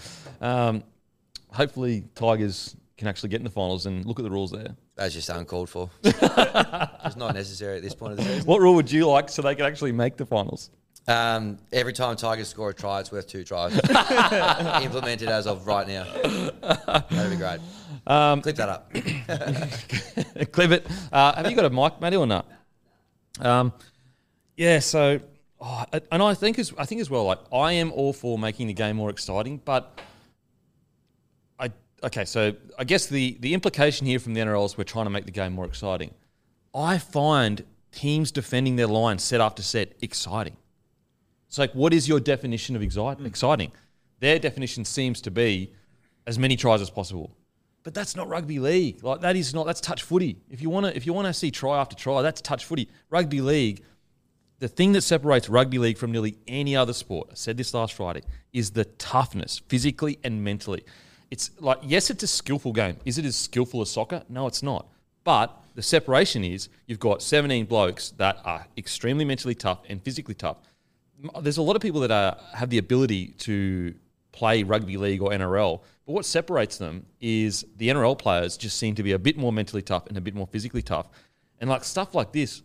Um, 0.41 0.83
hopefully, 1.53 2.05
Tigers 2.17 2.77
can 2.97 3.07
actually 3.07 3.29
get 3.29 3.41
in 3.41 3.45
the 3.45 3.51
finals 3.51 3.87
and 3.87 4.05
look 4.05 4.19
at 4.19 4.25
the 4.25 4.31
rules 4.31 4.51
there. 4.51 4.77
That's 4.97 5.15
just 5.15 5.29
uncalled 5.29 5.69
for. 5.71 5.89
it's 6.03 7.17
not 7.17 7.35
necessary 7.35 7.77
at 7.77 7.83
this 7.83 7.95
point 7.95 8.13
of 8.15 8.19
the 8.19 8.25
season. 8.25 8.45
What 8.47 8.61
rule 8.61 8.75
would 8.75 8.91
you 8.91 9.07
like 9.07 9.29
so 9.29 9.43
they 9.43 9.55
can 9.55 9.65
actually 9.65 9.93
make 9.93 10.17
the 10.17 10.27
finals? 10.27 10.71
Um, 11.09 11.57
every 11.73 11.95
time 11.95 12.17
Tigers 12.17 12.49
score 12.49 12.69
a 12.69 12.75
try, 12.75 13.01
it's 13.01 13.11
worth 13.11 13.27
two 13.27 13.43
tries. 13.43 13.73
Implemented 14.83 15.31
as 15.31 15.47
of 15.47 15.67
right 15.67 15.89
now. 15.89 16.05
That'd 16.05 17.31
be 17.31 17.37
great. 17.37 17.61
Um, 18.07 18.43
Clip 18.43 18.57
that 18.57 18.69
up. 18.69 18.93
Clip 20.53 20.71
it. 20.71 20.87
Uh, 21.11 21.35
have 21.35 21.51
you 21.51 21.57
got 21.57 21.65
a 21.65 21.71
mic, 21.71 21.99
Matty, 21.99 22.17
or 22.17 22.27
not? 22.27 22.47
Um, 23.41 23.73
yeah. 24.59 24.81
So, 24.81 25.21
oh, 25.63 25.85
and 26.13 26.23
I 26.23 26.35
think 26.35 26.59
as 26.59 26.75
I 26.77 26.85
think 26.85 27.01
as 27.01 27.09
well. 27.09 27.25
Like 27.25 27.41
I 27.51 27.73
am 27.73 27.91
all 27.93 28.13
for 28.13 28.39
making 28.39 28.67
the 28.67 28.75
game 28.75 28.97
more 28.97 29.09
exciting, 29.09 29.63
but 29.65 29.99
I 31.59 31.71
okay. 32.05 32.27
So 32.27 32.55
I 32.79 32.85
guess 32.85 33.07
the 33.07 33.39
the 33.41 33.55
implication 33.55 34.07
here 34.07 34.19
from 34.19 34.35
the 34.35 34.43
NRL 34.43 34.67
is 34.67 34.77
we're 34.77 34.85
trying 34.85 35.07
to 35.07 35.11
make 35.11 35.25
the 35.25 35.31
game 35.31 35.55
more 35.55 35.65
exciting. 35.65 36.13
I 36.75 36.99
find 36.99 37.65
teams 37.93 38.31
defending 38.31 38.77
their 38.77 38.87
line 38.87 39.19
set 39.19 39.41
after 39.41 39.63
set 39.63 39.95
exciting. 40.03 40.57
It's 41.49 41.59
like, 41.59 41.73
what 41.73 41.93
is 41.93 42.07
your 42.07 42.21
definition 42.21 42.77
of 42.77 42.83
excite- 42.83 43.19
mm. 43.19 43.27
exciting? 43.27 43.73
Their 44.21 44.39
definition 44.39 44.85
seems 44.85 45.21
to 45.23 45.31
be 45.31 45.73
as 46.27 46.39
many 46.39 46.57
tries 46.57 46.81
as 46.81 46.91
possible. 46.91 47.35
But 47.83 47.95
that's 47.95 48.15
not 48.15 48.29
rugby 48.29 48.59
league. 48.59 49.03
Like 49.03 49.23
that 49.23 49.35
is 49.35 49.55
not 49.55 49.65
that's 49.65 49.81
touch 49.81 50.03
footy. 50.03 50.37
If 50.51 50.61
you 50.61 50.69
want 50.69 50.87
to 50.87 50.97
if 50.97 51.07
you 51.07 51.15
want 51.15 51.27
to 51.27 51.33
see 51.33 51.51
try 51.51 51.79
after 51.79 51.97
try, 51.97 52.21
that's 52.21 52.43
touch 52.43 52.67
footy. 52.67 52.89
Rugby 53.09 53.41
league, 53.41 53.83
the 54.59 54.69
thing 54.69 54.93
that 54.93 55.03
separates 55.03 55.49
rugby 55.49 55.79
league 55.79 55.97
from 55.97 56.13
nearly 56.13 56.37
any 56.47 56.77
other 56.77 56.93
sport, 56.93 57.29
I 57.31 57.35
said 57.35 57.57
this 57.57 57.73
last 57.73 57.95
Friday, 57.95 58.23
is 58.53 58.73
the 58.73 58.85
toughness, 58.85 59.63
physically 59.69 60.19
and 60.23 60.45
mentally. 60.45 60.85
It's 61.31 61.51
like, 61.61 61.79
yes, 61.83 62.11
it's 62.11 62.23
a 62.23 62.27
skillful 62.27 62.73
game. 62.73 62.97
Is 63.05 63.17
it 63.17 63.25
as 63.25 63.37
skillful 63.37 63.81
as 63.81 63.91
soccer? 63.91 64.23
No, 64.29 64.47
it's 64.47 64.63
not. 64.63 64.89
But 65.25 65.57
the 65.75 65.83
separation 65.83 66.43
is 66.43 66.69
you've 66.87 66.99
got 66.99 67.23
17 67.23 67.67
blokes 67.67 68.11
that 68.13 68.39
are 68.45 68.67
extremely 68.77 69.25
mentally 69.25 69.55
tough 69.55 69.81
and 69.89 70.03
physically 70.03 70.35
tough. 70.35 70.59
There's 71.41 71.57
a 71.57 71.63
lot 71.63 71.77
of 71.77 71.83
people 71.83 72.01
that 72.03 72.11
are, 72.11 72.37
have 72.55 72.71
the 72.71 72.79
ability 72.79 73.29
to 73.39 73.95
play 74.33 74.63
rugby 74.63 74.97
league 74.97 75.21
or 75.21 75.31
NRL, 75.31 75.81
but 76.07 76.13
what 76.13 76.25
separates 76.25 76.79
them 76.79 77.07
is 77.21 77.67
the 77.77 77.89
NRL 77.89 78.19
players 78.19 78.57
just 78.57 78.79
seem 78.79 78.95
to 78.95 79.03
be 79.03 79.13
a 79.13 79.19
bit 79.19 79.37
more 79.37 79.53
mentally 79.53 79.83
tough 79.83 80.07
and 80.07 80.17
a 80.17 80.21
bit 80.21 80.35
more 80.35 80.47
physically 80.47 80.83
tough. 80.83 81.09
And 81.61 81.69
like 81.69 81.83
stuff 81.83 82.15
like 82.15 82.33
this, 82.33 82.63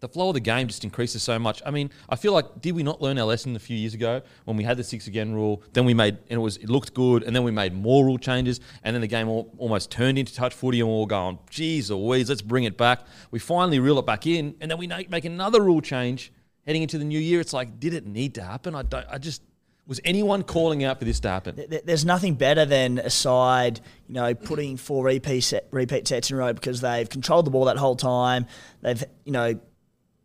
the 0.00 0.08
flow 0.08 0.28
of 0.28 0.34
the 0.34 0.40
game 0.40 0.66
just 0.66 0.82
increases 0.82 1.22
so 1.22 1.38
much. 1.38 1.62
I 1.64 1.70
mean, 1.70 1.90
I 2.08 2.16
feel 2.16 2.32
like 2.32 2.60
did 2.60 2.74
we 2.74 2.82
not 2.82 3.00
learn 3.00 3.18
our 3.18 3.26
lesson 3.26 3.54
a 3.54 3.58
few 3.58 3.76
years 3.76 3.94
ago 3.94 4.22
when 4.44 4.56
we 4.56 4.64
had 4.64 4.76
the 4.76 4.84
six 4.84 5.06
again 5.06 5.32
rule? 5.32 5.62
Then 5.72 5.84
we 5.84 5.94
made 5.94 6.16
and 6.28 6.38
it 6.38 6.38
was 6.38 6.56
it 6.56 6.68
looked 6.68 6.94
good, 6.94 7.22
and 7.22 7.36
then 7.36 7.44
we 7.44 7.50
made 7.50 7.74
more 7.74 8.04
rule 8.04 8.18
changes, 8.18 8.60
and 8.82 8.94
then 8.94 9.00
the 9.02 9.06
game 9.06 9.28
all, 9.28 9.52
almost 9.58 9.90
turned 9.90 10.18
into 10.18 10.34
touch 10.34 10.54
footy, 10.54 10.80
and 10.80 10.88
we 10.88 10.92
we're 10.92 11.00
all 11.00 11.06
going, 11.06 11.38
"Geez, 11.50 11.90
Louise, 11.90 12.28
let's 12.28 12.42
bring 12.42 12.64
it 12.64 12.78
back." 12.78 13.00
We 13.30 13.38
finally 13.38 13.78
reel 13.78 13.98
it 13.98 14.06
back 14.06 14.26
in, 14.26 14.54
and 14.60 14.70
then 14.70 14.78
we 14.78 14.86
make 14.86 15.24
another 15.24 15.60
rule 15.62 15.82
change 15.82 16.32
heading 16.70 16.82
into 16.82 16.98
the 16.98 17.04
new 17.04 17.18
year. 17.18 17.40
It's 17.40 17.52
like, 17.52 17.80
did 17.80 17.94
it 17.94 18.06
need 18.06 18.36
to 18.36 18.44
happen? 18.44 18.76
I 18.76 18.82
don't. 18.82 19.04
I 19.10 19.18
just 19.18 19.42
was 19.88 20.00
anyone 20.04 20.44
calling 20.44 20.84
out 20.84 21.00
for 21.00 21.04
this 21.04 21.18
to 21.18 21.28
happen? 21.28 21.60
There's 21.84 22.04
nothing 22.04 22.36
better 22.36 22.64
than 22.64 22.98
a 22.98 23.10
side, 23.10 23.80
you 24.06 24.14
know, 24.14 24.36
putting 24.36 24.76
four 24.76 25.04
repeat 25.04 25.40
set, 25.40 25.66
repeat 25.72 26.06
sets 26.06 26.30
in 26.30 26.36
a 26.36 26.38
row 26.38 26.52
because 26.52 26.80
they've 26.80 27.08
controlled 27.08 27.44
the 27.44 27.50
ball 27.50 27.64
that 27.64 27.76
whole 27.76 27.96
time. 27.96 28.46
They've, 28.82 29.02
you 29.24 29.32
know, 29.32 29.58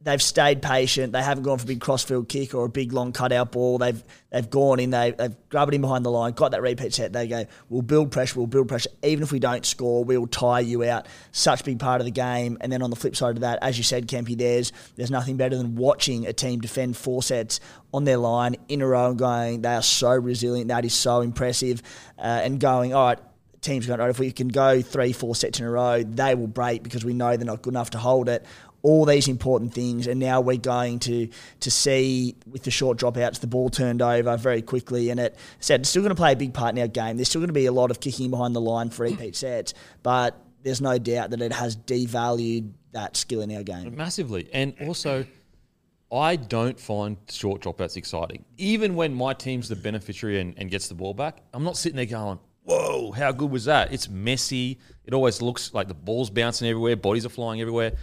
they've 0.06 0.22
stayed 0.22 0.62
patient. 0.62 1.12
They 1.12 1.22
haven't 1.22 1.44
gone 1.44 1.58
for 1.58 1.64
a 1.64 1.68
big 1.68 1.82
crossfield 1.82 2.30
kick 2.30 2.54
or 2.54 2.66
a 2.66 2.70
big 2.70 2.94
long 2.94 3.12
cutout 3.12 3.52
ball. 3.52 3.80
They've 3.80 4.02
they've 4.32 4.50
gone 4.50 4.80
in. 4.80 4.92
They, 4.92 5.12
they've 5.12 5.36
grabbed 5.50 5.74
in 5.74 5.82
behind 5.82 6.06
the 6.06 6.12
line, 6.12 6.34
got 6.34 6.52
that 6.52 6.62
repeat 6.62 6.94
set. 6.94 7.12
They 7.12 7.28
go, 7.28 7.46
we'll 7.70 7.82
build 7.82 8.12
pressure. 8.12 8.40
We'll 8.40 8.48
build 8.48 8.70
pressure. 8.70 8.92
Even 9.04 9.24
if 9.24 9.32
we 9.32 9.40
don't 9.40 9.66
score, 9.66 10.06
we'll 10.06 10.28
tire 10.28 10.62
you 10.62 10.84
out. 10.86 11.08
Such 11.32 11.62
a 11.62 11.64
big 11.64 11.80
part 11.80 12.00
of 12.02 12.06
the 12.06 12.12
game. 12.12 12.58
And 12.62 12.72
then 12.72 12.82
on 12.82 12.92
the 12.92 12.96
flip 12.96 13.16
side 13.16 13.36
of 13.36 13.42
that, 13.42 13.60
as 13.62 13.78
you 13.78 13.84
said, 13.84 14.08
Kempy, 14.08 14.38
there's 14.38 14.72
there's 14.96 15.12
nothing 15.12 15.38
better 15.38 15.58
than 15.58 15.76
watching 15.76 16.28
a 16.28 16.34
team 16.34 16.62
defend 16.62 16.96
four 16.96 17.22
sets 17.24 17.60
on 17.94 18.04
their 18.04 18.18
line 18.18 18.56
in 18.68 18.82
a 18.82 18.88
row 18.88 19.10
and 19.10 19.18
going, 19.18 19.62
they 19.62 19.74
are 19.74 19.82
so 19.82 20.12
resilient. 20.12 20.70
That 20.70 20.86
is 20.86 20.94
so 20.94 21.22
impressive. 21.22 21.82
Uh, 22.18 22.42
and 22.44 22.60
going, 22.60 22.94
all 22.94 23.08
right 23.08 23.20
teams 23.66 23.86
going, 23.86 24.00
right, 24.00 24.10
if 24.10 24.20
we 24.20 24.32
can 24.32 24.48
go 24.48 24.82
three, 24.82 25.12
four 25.12 25.36
sets 25.36 25.60
in 25.60 25.66
a 25.66 25.70
row, 25.70 26.04
they 26.04 26.36
will 26.36 26.48
break 26.48 26.84
because 26.84 27.04
we 27.04 27.14
know 27.14 27.36
they're 27.36 27.46
not 27.46 27.62
good 27.62 27.74
enough 27.74 27.90
to 27.90 27.98
hold 27.98 28.30
it. 28.30 28.46
All 28.86 29.06
these 29.06 29.28
important 29.28 29.74
things, 29.74 30.06
and 30.06 30.20
now 30.20 30.42
we're 30.42 30.58
going 30.58 31.00
to 31.00 31.28
to 31.62 31.72
see 31.72 32.36
with 32.46 32.64
the 32.64 32.72
short 32.72 33.00
dropouts, 33.00 33.40
the 33.40 33.48
ball 33.48 33.70
turned 33.70 34.02
over 34.02 34.38
very 34.38 34.62
quickly, 34.62 35.10
and 35.10 35.20
it 35.20 35.36
said 35.60 35.80
it's 35.82 35.90
still 35.90 36.04
going 36.04 36.12
to 36.12 36.16
play 36.16 36.34
a 36.34 36.36
big 36.36 36.54
part 36.54 36.76
in 36.76 36.82
our 36.82 36.88
game. 36.88 37.18
There's 37.18 37.30
still 37.30 37.42
going 37.42 37.48
to 37.48 37.54
be 37.54 37.66
a 37.66 37.72
lot 37.72 37.90
of 37.90 38.00
kicking 38.00 38.30
behind 38.30 38.56
the 38.56 38.62
line 38.62 38.92
for 38.92 39.04
repeat 39.04 39.36
sets, 39.46 39.74
but 40.04 40.40
there's 40.62 40.82
no 40.82 40.98
doubt 40.98 41.32
that 41.32 41.42
it 41.42 41.52
has 41.52 41.76
devalued 41.76 42.72
that 42.92 43.18
skill 43.18 43.42
in 43.42 43.56
our 43.56 43.64
game. 43.64 43.96
massively. 43.96 44.50
And 44.54 44.74
also, 44.82 45.26
I 46.12 46.36
don't 46.36 46.80
find 46.80 47.18
short 47.30 47.62
dropouts 47.62 47.98
exciting. 47.98 48.46
Even 48.58 48.96
when 48.96 49.14
my 49.14 49.34
team's 49.34 49.70
the 49.70 49.76
beneficiary 49.76 50.40
and, 50.40 50.54
and 50.58 50.70
gets 50.72 50.88
the 50.88 50.96
ball 50.96 51.14
back, 51.14 51.42
I'm 51.54 51.64
not 51.64 51.78
sitting 51.78 51.98
there 51.98 52.06
going, 52.06 52.40
whoa, 52.64 53.12
how 53.12 53.32
good 53.32 53.52
was 53.52 53.66
that? 53.66 53.94
It's 53.94 54.10
messy. 54.10 54.80
It 55.06 55.14
always 55.14 55.42
looks 55.42 55.74
like 55.74 55.88
the 55.88 55.94
ball's 55.94 56.30
bouncing 56.30 56.68
everywhere, 56.68 56.96
bodies 56.96 57.26
are 57.26 57.30
flying 57.30 57.62
everywhere. 57.62 57.94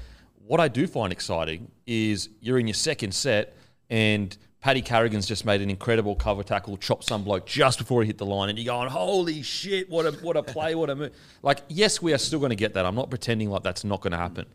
What 0.44 0.61
I 0.61 0.68
do 0.68 0.87
find 0.87 1.12
exciting 1.12 1.70
is 1.87 2.28
you're 2.40 2.58
in 2.58 2.66
your 2.66 2.75
second 2.75 3.12
set 3.14 3.56
and 3.90 4.37
Paddy 4.61 4.80
Carrigan's 4.80 5.26
just 5.26 5.44
made 5.44 5.61
an 5.61 5.70
incredible 5.70 6.14
cover 6.14 6.42
tackle, 6.44 6.76
chopped 6.76 7.04
some 7.04 7.25
bloke 7.25 7.46
just 7.46 7.78
before 7.78 8.02
he 8.02 8.06
hit 8.06 8.18
the 8.18 8.26
line, 8.26 8.49
and 8.49 8.56
you're 8.56 8.72
going, 8.72 8.88
"Holy 8.88 9.42
shit! 9.42 9.90
What 9.90 10.06
a 10.06 10.12
what 10.22 10.37
a 10.37 10.42
play! 10.42 10.76
What 10.76 10.88
a 10.88 10.94
move!" 10.94 11.12
Like, 11.42 11.62
yes, 11.68 12.00
we 12.00 12.12
are 12.14 12.18
still 12.18 12.38
going 12.38 12.50
to 12.50 12.56
get 12.56 12.75
that. 12.75 12.87
I'm 12.87 12.94
not 12.94 13.11
pretending 13.11 13.50
like 13.50 13.64
that's 13.64 13.82
not 13.82 14.00
going 14.00 14.12
to 14.12 14.18
happen, 14.18 14.46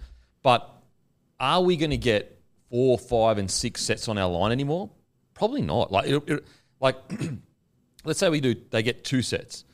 but 0.44 0.82
are 1.42 1.62
we 1.62 1.76
going 1.76 1.90
to 1.90 1.98
get 1.98 2.40
four, 2.70 2.98
five, 2.98 3.38
and 3.38 3.52
six 3.52 3.82
sets 3.82 4.08
on 4.08 4.18
our 4.18 4.30
line 4.30 4.54
anymore? 4.54 4.90
Probably 5.34 5.62
not. 5.62 5.92
Like, 5.92 6.08
it, 6.08 6.24
it, 6.28 6.46
like, 6.80 6.96
let's 8.06 8.20
say 8.20 8.30
we 8.30 8.40
do, 8.40 8.56
they 8.72 8.84
get 8.84 9.04
two 9.04 9.22
sets. 9.22 9.66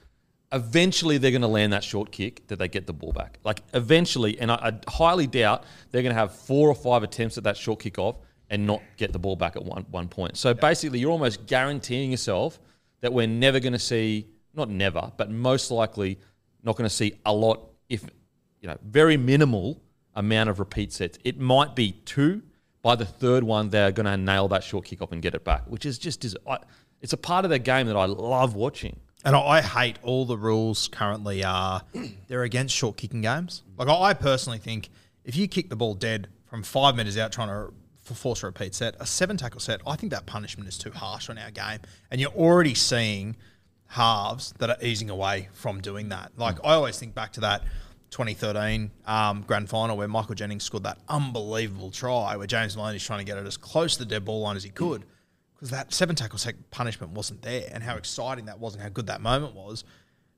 Eventually, 0.54 1.18
they're 1.18 1.32
going 1.32 1.42
to 1.42 1.48
land 1.48 1.74
that 1.74 1.84
short 1.84 2.12
kick 2.12 2.48
that 2.48 2.60
they 2.60 2.68
get 2.68 2.86
the 2.86 2.94
ball 2.94 3.12
back. 3.12 3.40
Like, 3.44 3.62
eventually, 3.74 4.40
and 4.40 4.52
I, 4.52 4.56
I 4.56 4.92
highly 4.92 5.28
doubt 5.28 5.64
they're 5.92 6.04
going 6.04 6.14
to 6.14 6.20
have 6.20 6.34
four 6.36 6.70
or 6.70 6.76
five 6.76 7.04
attempts 7.04 7.38
at 7.38 7.44
that 7.46 7.58
short 7.58 7.80
kick 7.80 7.98
off 7.98 8.18
and 8.50 8.68
not 8.68 8.82
get 8.98 9.12
the 9.12 9.20
ball 9.20 9.36
back 9.36 9.56
at 9.56 9.66
one 9.66 9.86
one 9.90 10.08
point. 10.08 10.38
So 10.38 10.54
basically, 10.54 11.00
you're 11.00 11.12
almost 11.12 11.48
guaranteeing 11.48 12.12
yourself 12.12 12.60
that 13.02 13.12
we're 13.12 13.28
never 13.28 13.60
going 13.60 13.74
to 13.74 13.80
see, 13.80 14.28
not 14.54 14.70
never, 14.70 15.12
but 15.18 15.32
most 15.32 15.72
likely 15.72 16.20
not 16.64 16.76
going 16.78 16.88
to 16.88 16.96
see 16.96 17.14
a 17.26 17.34
lot, 17.34 17.72
if 17.90 18.04
you 18.62 18.68
know, 18.68 18.78
very 18.84 19.18
minimal 19.18 19.82
amount 20.16 20.50
of 20.50 20.60
repeat 20.60 20.94
sets. 20.94 21.18
It 21.24 21.40
might 21.40 21.76
be 21.76 21.94
two. 22.06 22.44
By 22.84 22.96
the 22.96 23.06
third 23.06 23.44
one, 23.44 23.70
they're 23.70 23.92
going 23.92 24.06
to 24.06 24.18
nail 24.18 24.50
that 24.50 24.64
short 24.64 24.86
kick 24.86 25.02
off 25.02 25.12
and 25.14 25.22
get 25.22 25.34
it 25.34 25.44
back, 25.44 25.64
which 25.68 25.86
is 25.86 25.98
just 25.98 26.24
is. 26.26 26.36
I, 26.48 26.60
it's 27.02 27.14
a 27.14 27.18
part 27.18 27.44
of 27.44 27.52
the 27.52 27.60
game 27.60 27.88
that 27.88 27.98
I 27.98 28.06
love 28.06 28.56
watching. 28.56 29.00
And 29.26 29.36
I 29.36 29.62
hate 29.62 29.98
all 30.04 30.26
the 30.26 30.38
rules 30.38 30.90
currently 30.90 31.44
are 31.44 31.82
they're 32.28 32.44
against 32.44 32.76
short 32.76 32.98
kicking 32.98 33.22
games. 33.22 33.64
Like 33.78 33.88
I 33.88 34.14
personally 34.14 34.60
think 34.60 34.90
if 35.24 35.36
you 35.36 35.48
kick 35.48 35.70
the 35.70 35.76
ball 35.76 35.94
dead 35.94 36.28
from 36.46 36.64
five 36.64 36.96
meters 36.96 37.18
out 37.18 37.32
trying 37.32 37.48
to 37.48 38.14
force 38.14 38.44
a 38.44 38.48
repeat 38.48 38.76
set, 38.76 38.96
a 39.00 39.06
seven 39.06 39.38
tackle 39.38 39.62
set, 39.62 39.82
I 39.88 39.96
think 39.96 40.12
that 40.12 40.26
punishment 40.26 40.68
is 40.68 40.78
too 40.78 40.92
harsh 40.92 41.30
on 41.30 41.38
our 41.38 41.52
game. 41.52 41.80
And 42.12 42.20
you're 42.20 42.32
already 42.32 42.74
seeing 42.74 43.38
halves 43.88 44.54
that 44.60 44.70
are 44.70 44.78
easing 44.82 45.10
away 45.10 45.50
from 45.54 45.80
doing 45.80 46.10
that. 46.10 46.32
Like 46.36 46.58
I 46.64 46.74
always 46.74 47.00
think 47.00 47.16
back 47.16 47.32
to 47.34 47.42
that 47.42 47.64
2013 48.10 48.92
um, 49.06 49.44
grand 49.48 49.70
final 49.70 49.96
where 49.96 50.08
Michael 50.08 50.36
Jennings 50.36 50.64
scored 50.64 50.84
that 50.84 51.00
unbelievable 51.08 51.92
try 51.92 52.36
where 52.36 52.46
James 52.46 52.76
Maloney 52.76 52.98
is 52.98 53.04
trying 53.04 53.20
to 53.20 53.26
get 53.26 53.38
it 53.38 53.48
as 53.48 53.58
close 53.58 53.94
to 53.94 54.00
the 54.00 54.06
dead 54.06 54.26
ball 54.26 54.42
line 54.42 54.56
as 54.56 54.64
he 54.64 54.70
could 54.70 55.06
because 55.64 55.72
that 55.72 55.94
seven 55.94 56.14
tackle 56.14 56.38
set 56.38 56.56
punishment 56.72 57.14
wasn't 57.14 57.42
there 57.42 57.70
and 57.72 57.82
how 57.82 57.96
exciting 57.96 58.44
that 58.48 58.60
was 58.60 58.74
and 58.74 58.84
how 58.84 58.90
good 58.90 59.08
that 59.08 59.22
moment 59.22 59.56
was. 59.56 59.86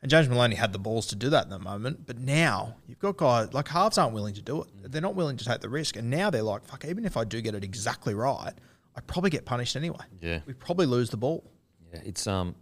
And 0.03 0.11
James 0.11 0.29
Maloney 0.29 0.53
had 0.53 0.71
the 0.71 0.77
balls 0.77 1.07
to 1.07 1.15
do 1.15 1.31
that 1.31 1.45
in 1.45 1.49
that 1.49 1.63
moment. 1.63 2.05
But 2.05 2.19
now 2.19 2.75
you've 2.87 2.99
got 2.99 3.17
guys 3.17 3.51
like 3.51 3.67
halves 3.67 3.97
aren't 3.97 4.13
willing 4.13 4.35
to 4.35 4.43
do 4.43 4.61
it. 4.61 4.91
They're 4.91 5.01
not 5.01 5.15
willing 5.15 5.35
to 5.37 5.43
take 5.43 5.61
the 5.61 5.69
risk. 5.69 5.95
And 5.95 6.11
now 6.11 6.29
they're 6.29 6.43
like, 6.43 6.63
fuck, 6.63 6.85
even 6.85 7.05
if 7.05 7.17
I 7.17 7.23
do 7.23 7.41
get 7.41 7.55
it 7.55 7.63
exactly 7.63 8.13
right, 8.13 8.53
I 8.95 9.01
probably 9.01 9.31
get 9.31 9.45
punished 9.45 9.75
anyway. 9.75 10.05
Yeah. 10.21 10.41
We 10.45 10.53
probably 10.53 10.85
lose 10.85 11.09
the 11.09 11.17
ball. 11.17 11.43
Yeah, 11.91 12.01
it's 12.05 12.27
um, 12.27 12.53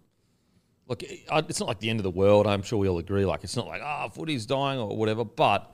look, 0.88 1.04
it's 1.04 1.60
not 1.60 1.68
like 1.68 1.80
the 1.82 1.90
end 1.90 2.00
of 2.00 2.06
the 2.06 2.12
world. 2.12 2.48
I'm 2.48 2.62
sure 2.62 2.80
we 2.80 2.88
all 2.88 2.98
agree. 2.98 3.26
Like, 3.26 3.44
it's 3.44 3.58
not 3.58 3.68
like 3.68 3.82
ah, 3.84 4.08
footy's 4.08 4.46
dying 4.46 4.80
or 4.80 4.96
whatever. 4.96 5.26
But 5.26 5.70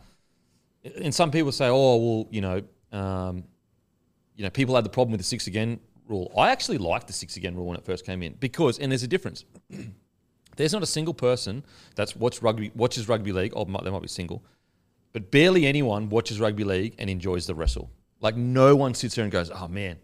and 0.83 1.13
some 1.13 1.29
people 1.29 1.51
say, 1.51 1.67
oh, 1.67 1.97
well, 1.97 2.27
you 2.31 2.41
know, 2.41 2.63
um, 2.91 3.43
you 4.35 4.43
know, 4.43 4.49
people 4.49 4.73
had 4.73 4.85
the 4.85 4.89
problem 4.89 5.11
with 5.11 5.19
the 5.19 5.25
six 5.25 5.45
again 5.45 5.79
rule. 6.09 6.31
I 6.37 6.49
actually 6.49 6.77
liked 6.77 7.07
the 7.07 7.13
six 7.13 7.37
again 7.37 7.55
rule 7.55 7.67
when 7.67 7.77
it 7.77 7.85
first 7.85 8.05
came 8.05 8.23
in 8.23 8.33
because, 8.33 8.79
and 8.79 8.91
there's 8.91 9.03
a 9.03 9.07
difference. 9.07 9.45
there's 10.57 10.73
not 10.73 10.83
a 10.83 10.87
single 10.87 11.13
person 11.13 11.63
that's 11.95 12.15
watched 12.15 12.41
rugby 12.41 12.71
watches 12.75 13.07
rugby 13.07 13.31
league. 13.31 13.53
Or 13.55 13.65
might, 13.65 13.83
they 13.83 13.89
might 13.89 14.01
be 14.01 14.07
single, 14.07 14.43
but 15.13 15.31
barely 15.31 15.65
anyone 15.65 16.09
watches 16.09 16.39
rugby 16.39 16.63
league 16.63 16.95
and 16.97 17.09
enjoys 17.09 17.47
the 17.47 17.55
wrestle. 17.55 17.89
Like 18.19 18.35
no 18.35 18.75
one 18.75 18.93
sits 18.93 19.15
there 19.15 19.23
and 19.23 19.31
goes, 19.31 19.51
"Oh 19.51 19.67
man, 19.67 19.97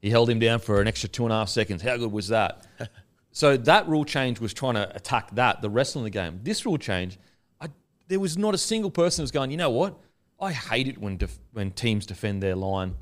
he 0.00 0.10
held 0.10 0.28
him 0.28 0.38
down 0.38 0.58
for 0.58 0.80
an 0.80 0.88
extra 0.88 1.08
two 1.08 1.24
and 1.24 1.32
a 1.32 1.36
half 1.36 1.48
seconds. 1.48 1.82
How 1.82 1.96
good 1.96 2.10
was 2.10 2.28
that?" 2.28 2.66
so 3.32 3.56
that 3.56 3.88
rule 3.88 4.04
change 4.04 4.40
was 4.40 4.52
trying 4.52 4.74
to 4.74 4.94
attack 4.96 5.30
that 5.36 5.62
the 5.62 5.70
wrestling 5.70 6.04
the 6.04 6.10
game. 6.10 6.40
This 6.42 6.66
rule 6.66 6.78
change, 6.78 7.18
I, 7.60 7.68
there 8.08 8.18
was 8.18 8.36
not 8.36 8.54
a 8.54 8.58
single 8.58 8.90
person 8.90 9.22
who 9.22 9.24
was 9.24 9.30
going. 9.30 9.50
You 9.50 9.58
know 9.58 9.70
what? 9.70 9.98
I 10.40 10.50
hate 10.50 10.88
it 10.88 10.98
when 10.98 11.18
def, 11.18 11.38
when 11.52 11.70
teams 11.70 12.04
defend 12.06 12.42
their 12.42 12.56
line. 12.56 12.96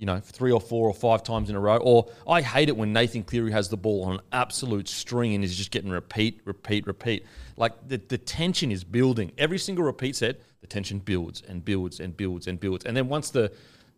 You 0.00 0.06
know, 0.06 0.18
three 0.18 0.50
or 0.50 0.60
four 0.60 0.88
or 0.88 0.94
five 0.94 1.22
times 1.22 1.48
in 1.50 1.56
a 1.56 1.60
row. 1.60 1.76
Or 1.76 2.08
I 2.26 2.40
hate 2.40 2.68
it 2.68 2.76
when 2.76 2.92
Nathan 2.92 3.22
Cleary 3.22 3.52
has 3.52 3.68
the 3.68 3.76
ball 3.76 4.04
on 4.04 4.14
an 4.14 4.20
absolute 4.32 4.88
string 4.88 5.34
and 5.34 5.44
is 5.44 5.56
just 5.56 5.70
getting 5.70 5.90
repeat, 5.90 6.40
repeat, 6.44 6.86
repeat. 6.86 7.26
Like 7.56 7.72
the, 7.86 7.98
the 7.98 8.16
tension 8.16 8.72
is 8.72 8.82
building. 8.82 9.30
Every 9.36 9.58
single 9.58 9.84
repeat 9.84 10.16
set, 10.16 10.40
the 10.62 10.66
tension 10.66 11.00
builds 11.00 11.42
and 11.42 11.62
builds 11.62 12.00
and 12.00 12.16
builds 12.16 12.46
and 12.46 12.58
builds. 12.58 12.86
And 12.86 12.96
then 12.96 13.08
once 13.08 13.30
the, 13.30 13.52